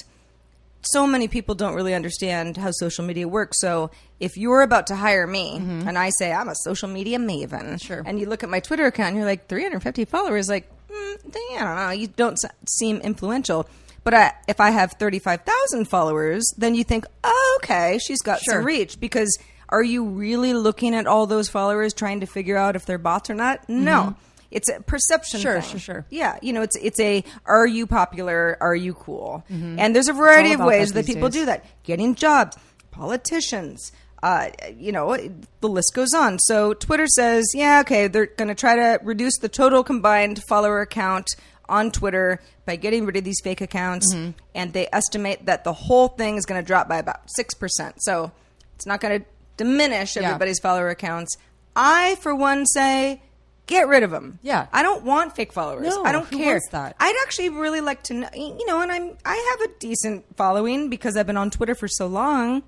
[0.82, 3.60] so many people don't really understand how social media works.
[3.60, 7.48] So if you're about to hire me and I say I'm a social media maven,
[7.50, 7.76] Mm-hmm.
[7.76, 8.02] Sure.
[8.04, 11.58] and you look at my Twitter account and you're like 350 followers, like mm, I
[11.64, 13.68] don't know, you don't seem influential.
[14.04, 18.54] But I, if I have 35,000 followers, then you think, oh, okay, she's got Sure.
[18.54, 19.36] some reach because.
[19.68, 23.30] Are you really looking at all those followers trying to figure out if they're bots
[23.30, 23.66] or not?
[23.70, 24.14] No.
[24.52, 25.42] It's a perception Mm-hmm.
[25.42, 25.70] Sure, thing.
[25.70, 26.06] sure, sure.
[26.10, 28.56] Yeah, you know, it's it's a are you popular?
[28.60, 29.44] Are you cool?
[29.50, 31.40] And there's a variety of ways that that people days.
[31.40, 31.64] do that.
[31.82, 32.56] Getting jobs,
[32.90, 33.92] politicians,
[34.22, 34.48] uh,
[34.78, 35.16] you know,
[35.60, 36.38] the list goes on.
[36.38, 40.86] So Twitter says, yeah, okay, they're going to try to reduce the total combined follower
[40.86, 41.26] count
[41.68, 44.30] on Twitter by getting rid of these fake accounts, Mm-hmm.
[44.54, 47.96] and they estimate that the whole thing is going to drop by about six percent.
[47.98, 48.30] So
[48.76, 49.26] it's not going to
[49.56, 50.22] diminish Yeah.
[50.28, 51.36] everybody's follower accounts.
[51.74, 53.22] I, for one, say.
[53.66, 54.38] Get rid of them.
[54.42, 54.66] Yeah.
[54.72, 55.86] I don't want fake followers.
[55.86, 56.54] No, I don't who care.
[56.54, 56.96] wants that?
[56.98, 60.88] I'd actually really like to know, you know, and I'm I have a decent following
[60.90, 62.62] because I've been on Twitter for so long,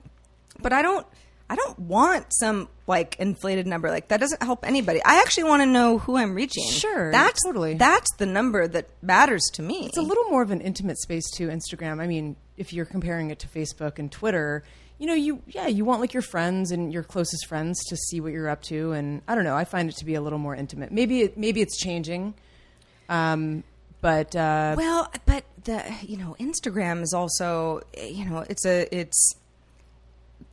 [0.60, 1.06] but I don't
[1.50, 5.02] I don't want some like inflated number like that doesn't help anybody.
[5.04, 6.64] I actually want to know who I'm reaching.
[6.70, 7.74] Sure, that's totally.
[7.74, 9.86] That's the number that matters to me.
[9.86, 12.00] It's a little more of an intimate space to Instagram.
[12.00, 14.62] I mean, if you're comparing it to Facebook and Twitter,
[14.98, 18.20] you know, you yeah, you want like your friends and your closest friends to see
[18.20, 19.56] what you're up to, and I don't know.
[19.56, 20.92] I find it to be a little more intimate.
[20.92, 22.34] Maybe it, maybe it's changing,
[23.08, 23.64] um,
[24.00, 29.34] but uh, Well, but the you know Instagram is also you know it's a it's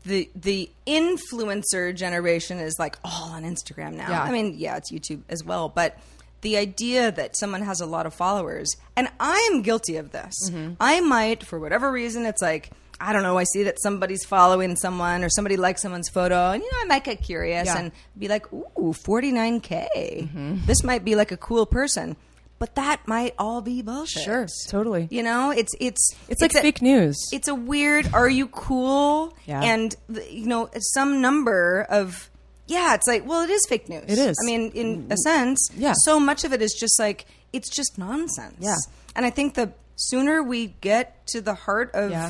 [0.03, 4.09] the the influencer generation is like all on Instagram now.
[4.09, 4.23] Yeah.
[4.23, 5.97] I mean, yeah, it's YouTube as well, but
[6.41, 10.33] the idea that someone has a lot of followers, and I am guilty of this.
[10.49, 10.73] Mm-hmm.
[10.79, 12.71] I might, for whatever reason, it's like
[13.01, 13.37] I don't know.
[13.37, 16.85] I see that somebody's following someone, or somebody likes someone's photo, and you know, I
[16.85, 17.77] might get curious Yeah.
[17.79, 19.87] and be like, "Ooh, forty nine k.
[19.95, 20.65] Mm-hmm.
[20.65, 22.15] This might be like a cool person."
[22.59, 24.21] But that might all be bullshit.
[24.21, 25.07] sure, totally.
[25.09, 27.17] You know, it's it's It's like a- fake news.
[27.33, 28.13] It's a weird.
[28.13, 29.35] Are you cool?
[29.47, 29.61] Yeah.
[29.63, 29.95] And
[30.29, 32.29] you know, some number of
[32.67, 32.93] yeah.
[32.93, 34.03] It's like well, it is fake news.
[34.07, 34.37] It is.
[34.39, 35.93] I mean, in a sense, Yeah.
[36.05, 38.57] So much of it is just like it's just nonsense.
[38.59, 38.75] Yeah.
[39.15, 42.29] And I think the sooner we get to the heart of Yeah.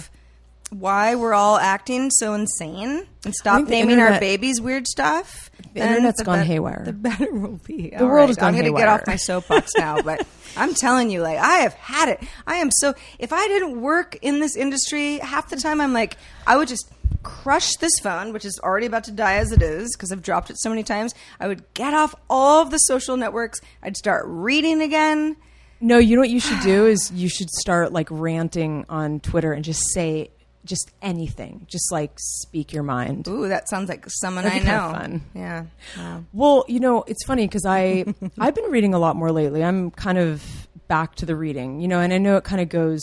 [0.72, 6.20] Why we're all acting so insane and stop naming our babies weird stuff, The internet's
[6.20, 6.84] the gone bet- haywire.
[6.86, 7.90] The better we'll be.
[7.96, 8.68] The world has gone haywire.
[8.70, 12.10] I'm gonna get off my soapbox now, but I'm telling you, like I have had
[12.10, 12.24] it.
[12.48, 12.94] I am so.
[13.20, 16.16] If I didn't work in this industry, half the time I'm like,
[16.48, 16.90] I would just
[17.24, 20.50] crush this phone, which is already about to die as it is because I've dropped
[20.50, 21.14] it so many times.
[21.40, 23.60] I would get off all of the social networks.
[23.84, 25.36] I'd start reading again.
[25.82, 29.52] No, you know what you should do is you should start like ranting on Twitter
[29.52, 30.30] and just say
[30.66, 33.28] just anything, just like speak your mind.
[33.28, 34.92] Ooh, that sounds like someone That'd I be kinda know.
[34.94, 35.22] fun.
[35.34, 35.66] Yeah.
[35.98, 36.24] Wow.
[36.34, 38.06] Well, you know, it's funny because I
[38.40, 39.64] I've been reading a lot more lately.
[39.64, 40.44] I'm kind of
[40.88, 43.02] back to the reading, you know, and I know it kind of goes,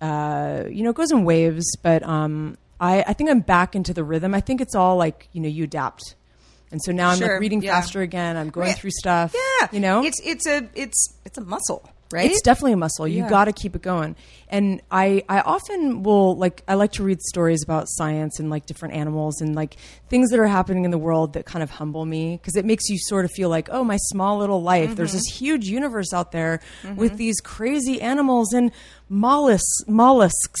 [0.00, 3.94] uh, you know, it goes in waves, but um, I I think I'm back into
[3.94, 4.34] the rhythm.
[4.34, 6.16] I think it's all like you know you adapt,
[6.72, 7.72] and so now I'm Sure, like reading yeah.
[7.80, 8.36] faster again.
[8.36, 8.74] I'm going Yeah.
[8.74, 9.34] through stuff.
[9.60, 11.88] Yeah, you know, it's it's a it's it's a muscle.
[12.12, 12.30] Right?
[12.30, 13.08] It's definitely a muscle.
[13.08, 13.28] You Yeah.
[13.28, 14.16] got to keep it going.
[14.48, 18.66] And I, I often will like, I like to read stories about science and like
[18.66, 19.76] different animals and like
[20.08, 22.88] things that are happening in the world that kind of humble me because it makes
[22.90, 24.94] you sort of feel like, oh, my small little life.
[24.94, 25.16] There's Mm-hmm.
[25.18, 26.60] this huge universe out there
[26.96, 28.70] with these crazy animals and
[29.08, 30.60] mollusks, mollusks,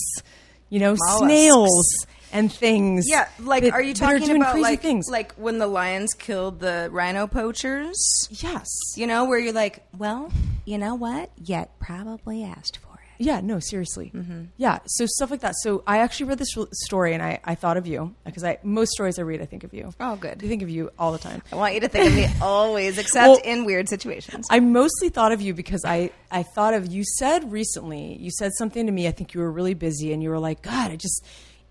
[0.70, 1.18] you know, Mollusks.
[1.18, 3.04] snails and things.
[3.08, 5.08] Yeah, like that- are you that are talking about like things?
[5.10, 7.96] like when the lions killed the rhino poachers?
[8.30, 8.66] yes.
[8.96, 10.32] You know, where you're like, well,
[10.64, 11.30] you know what?
[11.36, 12.88] Yet probably asked for it.
[13.18, 14.10] Yeah, no, seriously.
[14.12, 14.44] Mm-hmm.
[14.56, 15.54] Yeah, so stuff like that.
[15.62, 18.90] So I actually read this story and I, I thought of you because I most
[18.92, 19.92] stories I read I think of you.
[20.00, 20.42] Oh, good.
[20.42, 21.40] I think of you all the time.
[21.52, 24.46] I want you to think of me always, except Well- in weird situations.
[24.50, 28.50] I mostly thought of you because I, I thought of you said recently, you said
[28.58, 30.96] something to me, I think you were really busy and you were like, God, I
[30.96, 31.24] just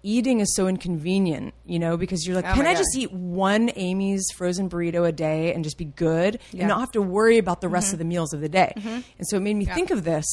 [0.03, 2.77] eating is so inconvenient, you know, because you're like, Oh can I God.
[2.79, 6.39] just eat one Amy's frozen burrito a day and just be good Yeah.
[6.49, 6.59] Mm-hmm.
[6.61, 8.73] and not have to worry about the rest of the meals of the day?
[8.75, 10.25] And so it made me think of this.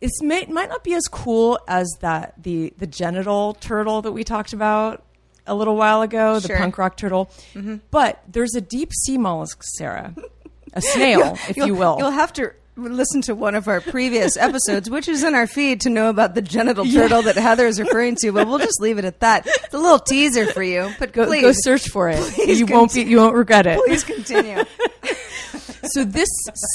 [0.00, 4.52] It might not be as cool as that the the genital turtle that we talked
[4.52, 5.02] about
[5.46, 7.30] a little while ago, the punk rock turtle.
[7.90, 10.14] But there's a deep sea mollusk, Sarah,
[10.74, 11.96] a snail, if you will.
[11.98, 15.80] You'll have to listen to one of our previous episodes, which is in our feed,
[15.82, 18.32] to know about the genital turtle that Heather is referring to.
[18.32, 19.46] But we'll just leave it at that.
[19.46, 20.90] It's a little teaser for you.
[20.98, 22.18] But go, please, go search for it.
[22.34, 23.02] please You won't be.
[23.02, 23.78] You won't regret it.
[23.86, 24.62] please continue.
[25.92, 26.28] So this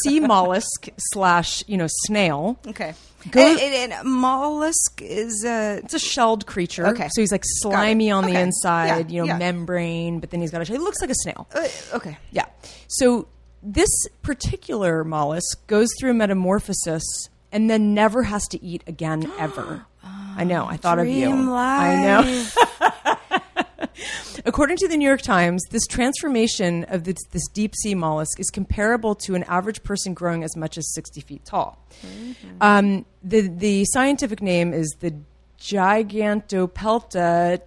[0.04, 2.60] sea mollusk slash you know snail.
[2.68, 2.94] Okay.
[3.32, 6.88] Go- and, and- and mollusk is a It's a shelled creature.
[6.88, 7.10] Okay.
[7.12, 9.38] So he's like slimy on the inside, Yeah, you know, yeah.
[9.38, 10.76] membrane, but then he's got a shell.
[10.78, 11.48] He looks like a snail.
[11.54, 12.18] uh, okay.
[12.32, 12.46] Yeah.
[12.88, 13.28] So
[13.62, 13.90] this
[14.22, 17.04] particular mollusk goes through a metamorphosis
[17.52, 19.86] and then never has to eat again ever.
[20.04, 20.66] I know.
[20.66, 21.30] I thought of you.
[21.30, 22.48] Dream I know.
[24.46, 28.50] According to the New York Times, this transformation of this, this deep sea mollusk is
[28.50, 31.86] comparable to an average person growing as much as 60 feet tall.
[32.62, 35.14] Um, the, the scientific name is the
[35.60, 37.60] Gigantopelta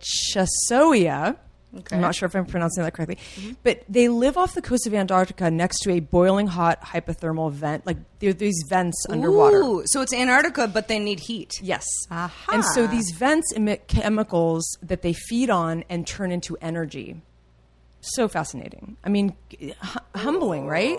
[1.75, 1.97] chessoia.
[1.97, 3.19] I'm not sure if I'm pronouncing that correctly,
[3.63, 7.87] but they live off the coast of Antarctica next to a boiling hot hypothermal vent.
[7.87, 9.59] Like there are these vents underwater.
[9.59, 11.53] Ooh, so it's Antarctica, but they need heat.
[11.63, 11.87] Yes.
[12.11, 12.53] Aha.
[12.53, 17.23] And so these vents emit chemicals that they feed on and turn into energy.
[18.01, 18.97] So fascinating.
[19.05, 20.99] I mean, hu- humbling, right?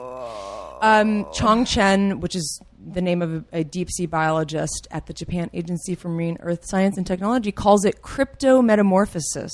[0.81, 5.13] Um, Chong Chen, which is the name of a, a deep sea biologist at the
[5.13, 9.51] Japan Agency for Marine Earth Science and Technology, calls it cryptometamorphosis.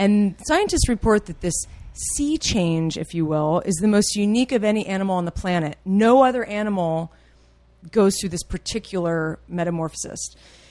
[0.00, 1.54] And scientists report that this
[1.92, 5.76] sea change, if you will, is the most unique of any animal on the planet.
[5.84, 7.12] No other animal
[7.92, 10.18] goes through this particular metamorphosis.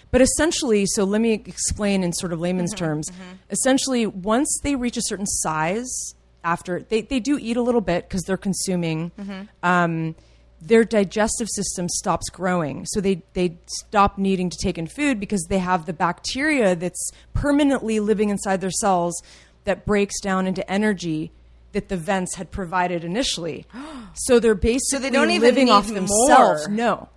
[0.09, 3.09] But essentially, so let me explain in sort of layman's mm-hmm, terms.
[3.11, 3.35] Mm-hmm.
[3.51, 8.09] Essentially, once they reach a certain size, after they, they do eat a little bit
[8.09, 9.41] because they're consuming, mm-hmm.
[9.61, 10.15] um,
[10.61, 12.85] their digestive system stops growing.
[12.87, 17.11] So they, they stop needing to take in food because they have the bacteria that's
[17.33, 19.21] permanently living inside their cells
[19.63, 21.31] that breaks down into energy
[21.71, 23.65] that the vents had provided initially.
[24.15, 26.67] So they're basically don't even living off themselves.
[26.67, 26.75] more.
[26.75, 27.09] No.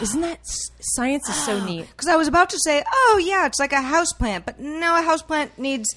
[0.00, 1.86] Isn't that science is so neat?
[1.90, 4.96] Because I was about to say, oh yeah, it's like a house plant, but no,
[4.96, 5.94] a house plant needs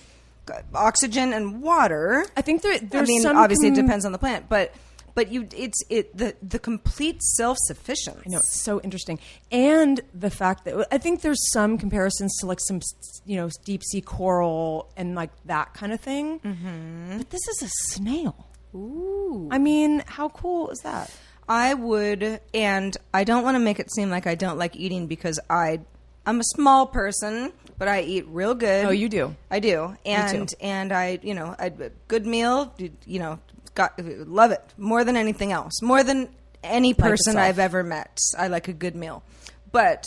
[0.74, 2.26] oxygen and water.
[2.36, 4.74] I think there, I there's mean, some obviously, it depends on the plant, but
[5.20, 8.22] but you, it's it the the complete self sufficiency.
[8.26, 9.20] I know it's so interesting,
[9.52, 12.80] and the fact that I think there's some comparisons to like some
[13.26, 16.40] you know deep sea coral and like that kind of thing.
[16.40, 17.18] Mm-hmm.
[17.18, 18.48] But this is a snail.
[18.74, 19.50] Ooh.
[19.52, 21.12] I mean, how cool is that?
[21.50, 25.08] I would, and I don't want to make it seem like I don't like eating
[25.08, 25.82] because I,
[26.26, 28.86] I'm a small person, but I eat real good.
[28.86, 29.36] Oh, you do.
[29.52, 31.72] I do, and and I, you know, a
[32.08, 33.40] good meal, you- you know,
[33.76, 36.30] got love it more than anything else, more than
[36.64, 37.38] any person yourself.
[37.38, 38.20] I've ever met.
[38.38, 39.24] I like a good meal,
[39.72, 40.06] but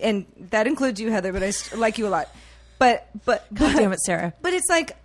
[0.00, 1.32] and that includes you, Heather.
[1.32, 2.28] But I like you a lot.
[2.78, 4.32] But but God but- damn it, Sarah.
[4.42, 4.96] But it's like,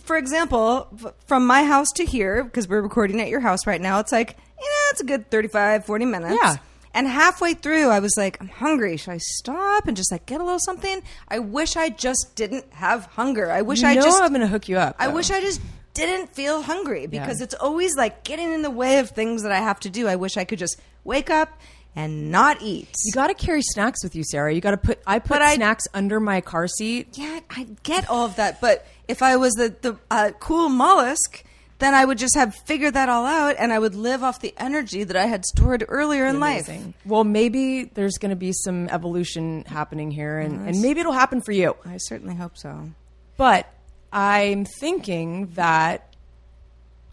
[0.00, 0.88] for example,
[1.26, 4.36] from my house to here, because we're recording at your house right now, it's like,
[4.58, 6.38] you know, it's a good 35, 40 minutes.
[6.42, 6.56] Yeah.
[6.94, 8.96] And halfway through, I was like, I'm hungry.
[8.96, 11.02] Should I stop and just like get a little something?
[11.28, 13.50] I wish I just didn't have hunger.
[13.50, 14.22] I wish you I know just.
[14.22, 14.96] I'm going to hook you up.
[14.98, 15.60] I wish I just
[16.06, 17.44] didn't feel hungry because Yeah.
[17.44, 20.08] it's always like getting in the way of things that I have to do.
[20.08, 21.58] I wish I could just wake up
[21.96, 22.88] and not eat.
[23.04, 24.54] You got to carry snacks with you, Sarah.
[24.54, 25.00] You got to put.
[25.06, 27.08] I put But I- snacks under my car seat.
[27.14, 31.42] Yeah, I get all of that, but if I was the the uh, cool mollusk,
[31.80, 34.52] then I would just have figured that all out, and I would live off the
[34.58, 36.68] energy that I had stored earlier in life.
[37.06, 41.40] Well, maybe there's going to be some evolution happening here, and, and maybe it'll happen
[41.40, 41.76] for you.
[41.86, 42.90] I certainly hope so.
[43.36, 43.72] But
[44.12, 46.04] I'm thinking that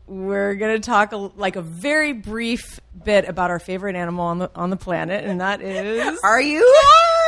[0.08, 4.38] we're going to talk a, like a very brief bit about our favorite animal on
[4.38, 6.20] the on the planet, and that is.
[6.24, 6.62] Are you?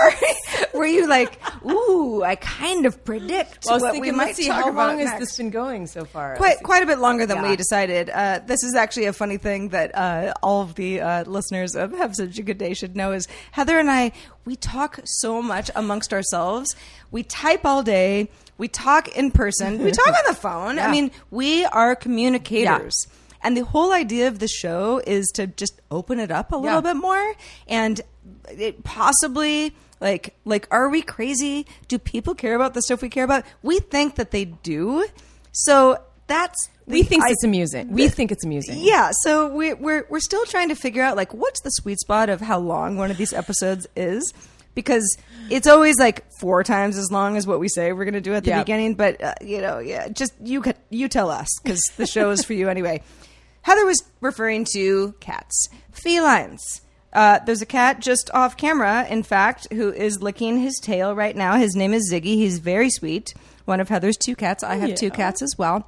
[0.02, 0.14] Are,
[0.76, 4.26] were you like, ooh, I kind of predict Well, I was what thinking, we might
[4.28, 5.20] let's see talk how long has next.
[5.20, 6.36] this been going so far.
[6.36, 7.50] quite quite a bit longer than Yeah.
[7.50, 8.12] we decided.
[8.12, 11.94] Uh, this is actually a funny thing that uh, all of the uh, listeners of
[11.94, 14.12] Have Such a Good Day should know is Heather and I
[14.46, 16.76] we talk so much amongst ourselves.
[17.10, 18.30] We type all day.
[18.58, 19.80] We talk in person.
[19.84, 20.80] We talk on the phone.
[20.80, 23.08] I mean, we are communicators.
[23.44, 26.78] And the whole idea of the show is to just open it up a little
[26.84, 26.94] Yeah.
[26.94, 27.34] bit more
[27.68, 28.02] and
[28.50, 33.24] it possibly like like are we crazy do people care about the stuff we care
[33.24, 35.06] about we think that they do
[35.54, 35.98] so
[36.28, 37.92] that's we think it's amusing.
[37.92, 38.78] We think it's amusing.
[38.80, 42.30] yeah so we, we're we're still trying to figure out like what's the sweet spot
[42.30, 44.34] of how long one of these episodes is
[44.78, 45.18] because
[45.50, 48.34] it's always like four times as long as what we say we're going to do
[48.34, 48.60] at the Yeah.
[48.64, 52.46] beginning but uh, you know yeah just you you tell us because the show is
[52.46, 53.02] for you anyway
[53.64, 56.82] heather was referring to cats felines
[57.14, 61.36] uh, there's a cat just off camera, in fact, who is licking his tail right
[61.36, 61.56] now.
[61.56, 62.36] His name is Ziggy.
[62.36, 63.34] He's very sweet.
[63.66, 64.62] One of Heather's two cats.
[64.62, 65.88] I have two cats as well.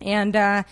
[0.00, 0.62] And uh,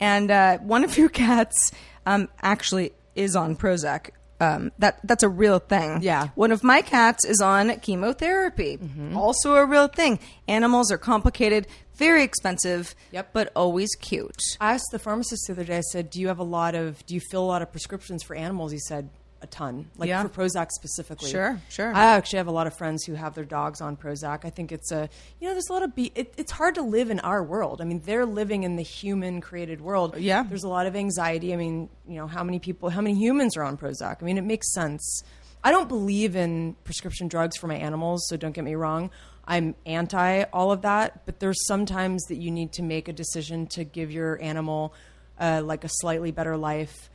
[0.00, 1.70] and uh, one of your cats
[2.06, 4.10] um, actually is on Prozac.
[4.42, 6.00] Um, that that's a real thing.
[6.02, 6.28] Yeah.
[6.34, 8.76] One of my cats is on chemotherapy.
[8.78, 9.16] Mm-hmm.
[9.16, 10.18] Also a real thing.
[10.48, 13.30] Animals are complicated, very expensive, Yep.
[13.32, 14.42] but always cute.
[14.60, 15.76] I asked the pharmacist the other day.
[15.78, 17.04] I said, "Do you have a lot of?
[17.06, 19.08] Do you fill a lot of prescriptions for animals?" He said,
[19.42, 20.22] "A ton, like Yeah.
[20.22, 21.94] for Prozac specifically." Sure, sure.
[21.94, 24.44] I actually have a lot of friends who have their dogs on Prozac.
[24.44, 25.08] I think it's a,
[25.40, 26.12] you know, there's a lot of be.
[26.14, 27.80] It, it's hard to live in our world.
[27.80, 30.16] I mean, they're living in the human-created world.
[30.16, 30.42] Yeah.
[30.44, 31.52] there's a lot of anxiety.
[31.52, 34.16] I mean, you know, how many people, how many humans are on Prozac?
[34.22, 35.22] I mean, it makes sense.
[35.64, 39.10] I don't believe in prescription drugs for my animals, so don't get me wrong.
[39.44, 43.66] I'm anti all of that, but there's sometimes that you need to make a decision
[43.68, 44.94] to give your animal
[45.40, 47.10] uh, like a slightly better life.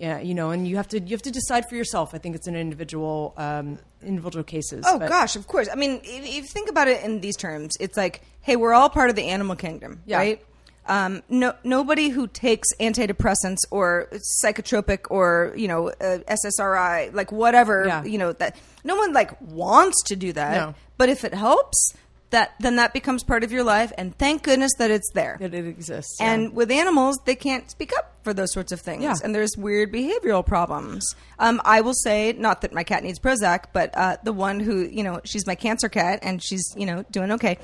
[0.00, 2.14] Yeah, you know, and you have to you have to decide for yourself.
[2.14, 4.84] I think it's an individual um, individual cases.
[4.88, 5.68] Oh but- gosh, of course.
[5.70, 8.72] I mean, if, if you think about it in these terms, it's like, hey, we're
[8.72, 10.16] all part of the animal kingdom, Yeah.
[10.16, 10.42] right?
[10.86, 14.08] Um, no, nobody who takes antidepressants or
[14.42, 18.02] psychotropic or you know uh, SSRI, like whatever, Yeah.
[18.04, 20.54] you know that no one like wants to do that.
[20.56, 20.74] No.
[20.96, 21.92] But if it helps,
[22.30, 25.36] that then that becomes part of your life, and thank goodness that it's there.
[25.40, 26.16] that it exists.
[26.20, 26.32] yeah.
[26.32, 29.02] And with animals, they can't speak up for those sorts of things.
[29.02, 29.16] Yeah.
[29.24, 31.14] And there's weird behavioral problems.
[31.38, 34.80] Um, I will say, not that my cat needs Prozac, but uh, the one who,
[34.82, 37.58] you know, she's my cancer cat and she's, you know, doing okay.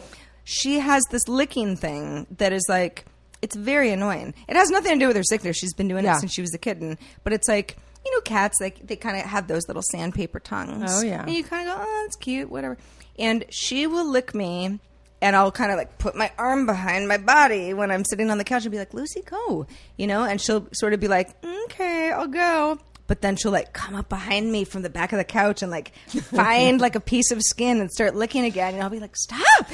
[0.45, 3.05] She has this licking thing that is like,
[3.43, 4.33] it's very annoying.
[4.49, 5.57] It has nothing to do with her sickness.
[5.59, 6.17] She's been doing Yeah.
[6.17, 6.99] it since she was a kitten.
[7.23, 7.77] But it's like,
[8.07, 10.91] you know, cats, like, they kind of have those little sandpaper tongues.
[10.95, 11.23] Oh, yeah.
[11.23, 12.79] And you kind of go, oh, that's cute, whatever.
[13.19, 14.79] And she will lick me
[15.23, 18.39] and I'll kind of like put my arm behind my body when I'm sitting on
[18.39, 21.31] the couch and be like, Lucy, go, you know, and she'll sort of be like,
[21.65, 22.79] okay, I'll go.
[23.07, 25.71] But then she'll like come up behind me from the back of the couch and
[25.71, 28.75] like find like a piece of skin and start licking again.
[28.75, 29.67] And I'll be like, stop.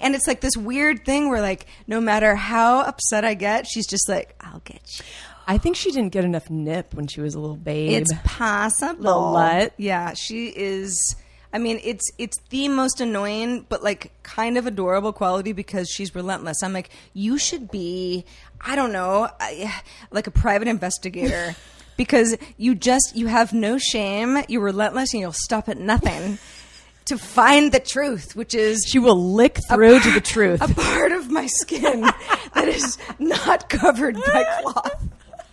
[0.00, 3.86] And it's like this weird thing where like no matter how upset I get, she's
[3.86, 5.04] just like, I'll get you.
[5.50, 8.02] I think she didn't get enough nip when she was a little babe.
[8.02, 9.32] It's possible.
[9.32, 9.74] Nut.
[9.78, 11.16] Yeah, she is.
[11.52, 16.14] I mean, it's it's the most annoying, but like kind of adorable quality because she's
[16.14, 16.62] relentless.
[16.62, 18.24] I'm like, you should be,
[18.60, 19.82] I don't know, I,
[20.12, 21.56] like a private investigator.
[21.96, 26.38] Because you just you have no shame, you're relentless, and you'll stop at nothing
[27.04, 30.62] to find the truth, which is she will lick through to the truth.
[30.70, 35.10] a part of my skin that is not covered by cloth.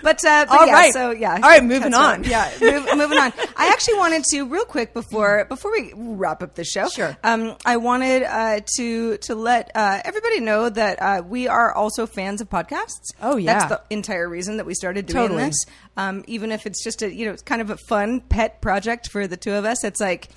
[0.02, 0.92] but uh, but All yeah, right.
[0.92, 1.34] so yeah.
[1.34, 2.22] All right, moving on.
[2.22, 2.30] right.
[2.30, 3.32] Yeah, move, moving on.
[3.56, 6.88] I actually wanted to real quick before before we wrap up the show.
[6.88, 7.16] Sure.
[7.22, 12.06] Um, I wanted uh, to to let uh, everybody know that uh, we are also
[12.06, 13.12] fans of podcasts.
[13.22, 13.58] Oh, yeah.
[13.58, 15.46] that's the entire reason that we started doing Totally.
[15.46, 15.64] this.
[15.96, 19.10] Um, even if it's just a you know it's kind of a fun pet project
[19.10, 19.84] for the two of us.
[19.84, 20.28] It's like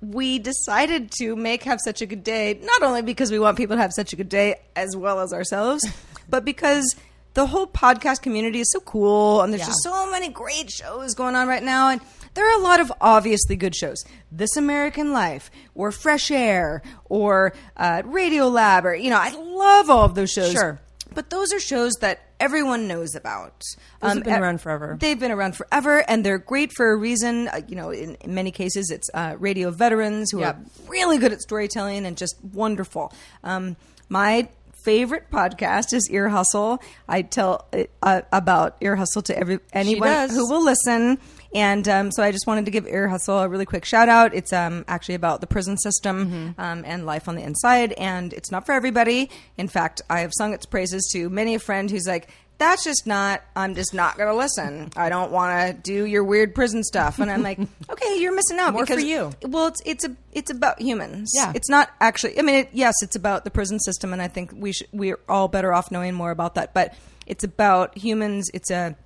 [0.00, 3.76] we decided to make have such a good day not only because we want people
[3.76, 5.84] to have such a good day as well as ourselves
[6.28, 6.94] but because
[7.34, 9.66] the whole podcast community is so cool and there's Yeah.
[9.66, 12.00] just so many great shows going on right now and
[12.34, 17.52] there are a lot of obviously good shows this american life or fresh air or
[17.76, 20.80] uh, Radiolab or you know i love all of those shows Sure.
[21.12, 23.62] but those are shows that everyone knows about.
[24.02, 24.96] um, have been around forever.
[25.00, 27.48] They've been around forever, and they're great for a reason.
[27.48, 30.56] Uh, you know, in, in many cases, it's uh, radio veterans who Yep.
[30.56, 33.12] are really good at storytelling and just wonderful.
[33.44, 33.76] Um,
[34.10, 34.48] my
[34.84, 36.78] favorite podcast is Ear Hustle.
[37.08, 37.66] I tell
[38.02, 41.18] uh, about Ear Hustle to every anyone who will listen.
[41.54, 44.34] And um, so I just wanted to give Ear Hustle a really quick shout out.
[44.34, 48.50] It's um, actually about the prison system um, and life on the inside, and it's
[48.50, 49.30] not for everybody.
[49.56, 52.28] In fact, I have sung its praises to many a friend who's like,
[52.58, 54.90] that's just not i'm just not going to listen.
[54.96, 57.18] I don't want to do your weird prison stuff.
[57.18, 57.58] And i'm like
[57.90, 59.32] okay you're missing out More for you.
[59.42, 61.30] well it's it's a it's about humans.
[61.34, 61.52] Yeah.
[61.54, 64.52] it's not actually i mean it, yes it's about the prison system and i think
[64.54, 66.74] we should we're all better off knowing more about that.
[66.74, 66.94] But
[67.26, 68.50] it's about humans.
[68.54, 68.96] It's a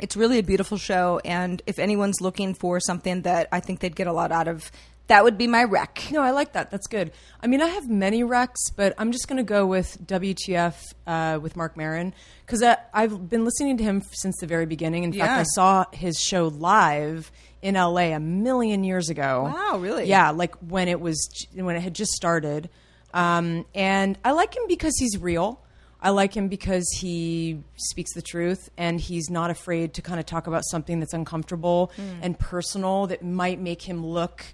[0.00, 1.20] it's really a beautiful show.
[1.24, 4.70] And if anyone's looking for something that i think they'd get a lot out of
[5.08, 6.70] that would be my rec No, I like that.
[6.70, 7.12] That's good.
[7.42, 10.74] I mean, I have many recs, but I'm just going to go with WTF
[11.06, 12.14] uh, with Marc Maron
[12.46, 15.04] because I've been listening to him since the very beginning.
[15.04, 17.30] In fact, I saw his show live
[17.62, 19.52] in LA a million years ago.
[19.54, 20.04] Wow, really?
[20.08, 22.70] Yeah, like when it was when it had just started.
[23.14, 25.60] Um, and I like him because he's real.
[26.00, 30.26] I like him because he speaks the truth and he's not afraid to kind of
[30.26, 32.02] talk about something that's uncomfortable Hmm.
[32.22, 34.44] and personal that might make him look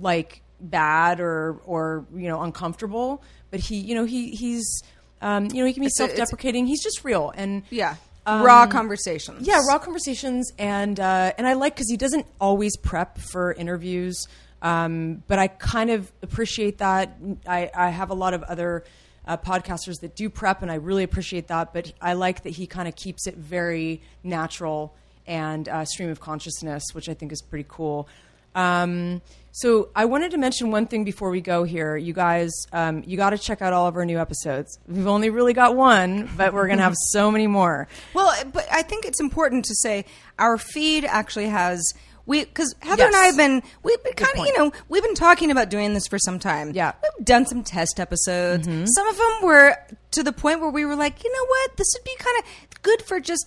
[0.00, 3.22] like bad or or you know uncomfortable.
[3.50, 4.82] But he, you know, he he's
[5.20, 6.66] um, you know he can be It's self-deprecating.
[6.66, 11.54] he's just real and yeah Um, raw conversations yeah, raw conversations, and uh, and I
[11.54, 14.26] like because he doesn't always prep for interviews,
[14.62, 17.16] um, but I kind of appreciate that.
[17.46, 18.84] I, I have a lot of other
[19.26, 21.72] uh, podcasters that do prep, and I really appreciate that.
[21.72, 24.94] But I like that he kind of keeps it very natural
[25.26, 28.08] and uh, stream of consciousness, which I think is pretty cool.
[28.54, 29.20] Um,
[29.52, 31.94] so I wanted to mention one thing before we go here.
[31.96, 34.78] You guys, um, you got to check out all of our new episodes.
[34.88, 37.86] We've only really got one, but we're going to have so many more.
[38.14, 40.04] Well, but I think it's important to say
[40.38, 41.82] our feed actually has
[42.26, 45.14] we because Heather and I have been we've been kind of you know we've been
[45.14, 46.72] talking about doing this for some time.
[46.72, 46.92] Yeah.
[47.18, 48.66] we've done some test episodes.
[48.66, 49.76] Some of them were
[50.12, 52.82] to the point where we were like, you know what, this would be kind of
[52.82, 53.46] good for just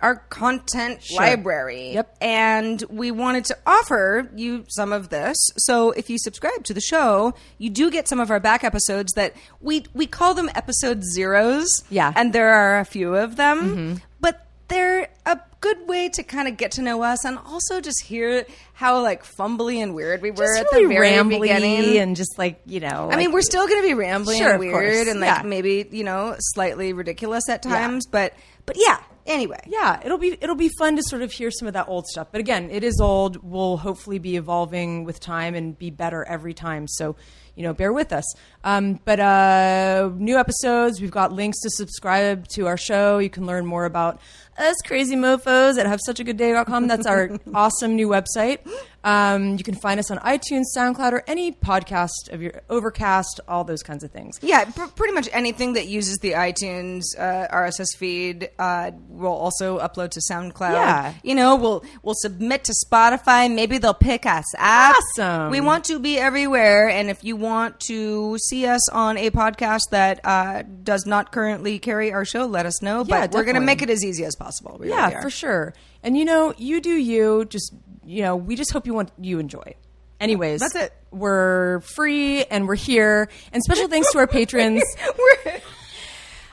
[0.00, 1.92] our content library.
[1.94, 2.16] Yep.
[2.20, 5.36] And we wanted to offer you some of this.
[5.56, 9.12] So if you subscribe to the show, you do get some of our back episodes
[9.14, 11.84] that we we call them episode zeros.
[11.90, 12.12] Yeah.
[12.14, 13.58] And there are a few of them.
[13.60, 13.94] Mm-hmm.
[14.20, 18.04] But they're a good way to kind of get to know us and also just
[18.04, 18.44] hear
[18.74, 21.98] how like fumbly and weird we were Just at really the very rambly beginning.
[21.98, 23.08] and just like you know.
[23.10, 25.42] I mean, we're still going to be rambling Sure, and weird and like Yeah.
[25.44, 28.34] maybe, you know, slightly ridiculous at times, but
[28.66, 29.60] but yeah, anyway.
[29.66, 32.28] yeah, it'll be it'll be fun to sort of hear some of that old stuff.
[32.30, 33.42] But again, it is old.
[33.42, 36.88] We'll hopefully be evolving with time and be better every time.
[36.88, 37.16] So
[37.56, 38.24] you know, bear with us.
[38.64, 41.00] Um, but uh, new episodes.
[41.00, 43.18] We've got links to subscribe to our show.
[43.18, 44.20] You can learn more about
[44.58, 46.86] us crazy mofos at have such a good day.com.
[46.86, 48.58] That's our awesome new website.
[49.06, 53.62] Um, you can find us on iTunes, SoundCloud, or any podcast of your Overcast, all
[53.62, 54.40] those kinds of things.
[54.42, 59.78] Yeah, pr- pretty much anything that uses the iTunes uh, RSS feed uh, will also
[59.78, 60.72] upload to SoundCloud.
[60.72, 61.14] Yeah.
[61.22, 63.52] you know, we'll we'll submit to Spotify.
[63.54, 64.96] Maybe they'll pick us up.
[64.96, 65.52] Awesome.
[65.52, 69.82] We want to be everywhere, and if you want to see us on a podcast
[69.92, 73.04] that uh, does not currently carry our show, let us know.
[73.06, 74.78] Yeah, but we're going to make it as easy as possible.
[74.80, 75.22] We yeah, are.
[75.22, 75.74] for sure.
[76.02, 77.44] And you know, you do you.
[77.46, 77.72] Just
[78.06, 79.74] you know, we just hope you want you enjoy.
[80.20, 80.92] Anyways, That's it.
[81.10, 83.28] We're free and we're here.
[83.52, 84.82] And special thanks to our patrons.
[85.18, 85.60] We're-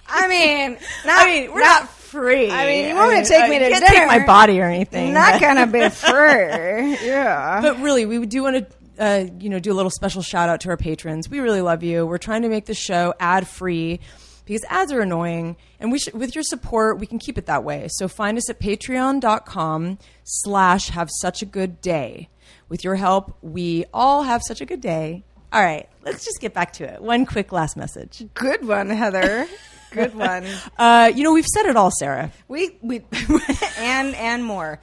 [0.08, 0.28] I
[0.68, 2.52] mean, not, I mean, we're not, free.
[2.52, 3.88] I mean, you want me to take me to dinner?
[3.88, 5.14] take my body or anything.
[5.14, 7.08] Not gonna be free.
[7.08, 7.60] Yeah.
[7.62, 10.62] but really, we do want to, uh, you know, do a little special shout out
[10.62, 11.28] to our patrons.
[11.30, 12.06] We really love you.
[12.06, 14.00] We're trying to make the show ad free
[14.46, 17.64] because ads are annoying, and we should, with your support, we can keep it that
[17.64, 17.88] way.
[17.92, 22.30] So find us at patreon.com slash have such a good day.
[22.70, 25.24] With your help, we all have such a good day.
[25.52, 27.02] All right, let's just get back to it.
[27.02, 28.26] One quick last message.
[28.34, 29.48] Good one, Heather.
[29.94, 30.44] Good one.
[30.76, 32.32] Uh, you know, we've said it all, Sarah.
[32.48, 33.04] We we
[33.78, 34.80] and and more.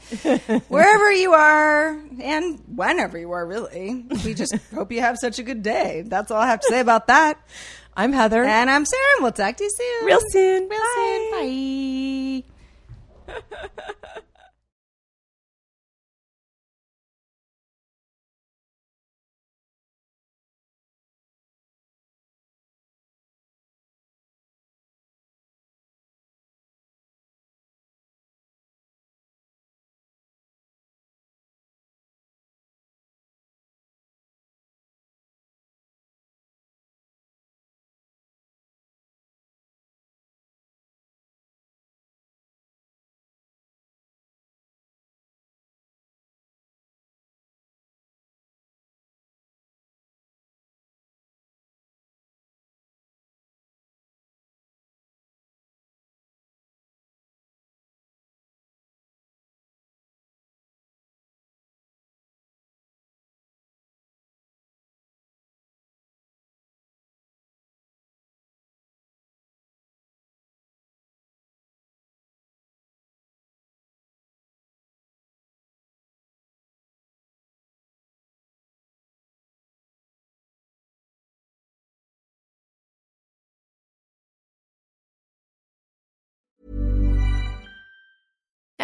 [0.69, 4.05] Wherever you are and whenever you are, really.
[4.25, 6.05] We just hope you have such a good day.
[6.07, 7.41] That's all I have to say about that.
[7.97, 8.45] I'm Heather.
[8.45, 9.03] And I'm Sarah.
[9.17, 10.07] and We'll talk to you soon.
[10.07, 10.69] Real soon.
[10.69, 12.45] Real soon.
[13.29, 13.41] Bye.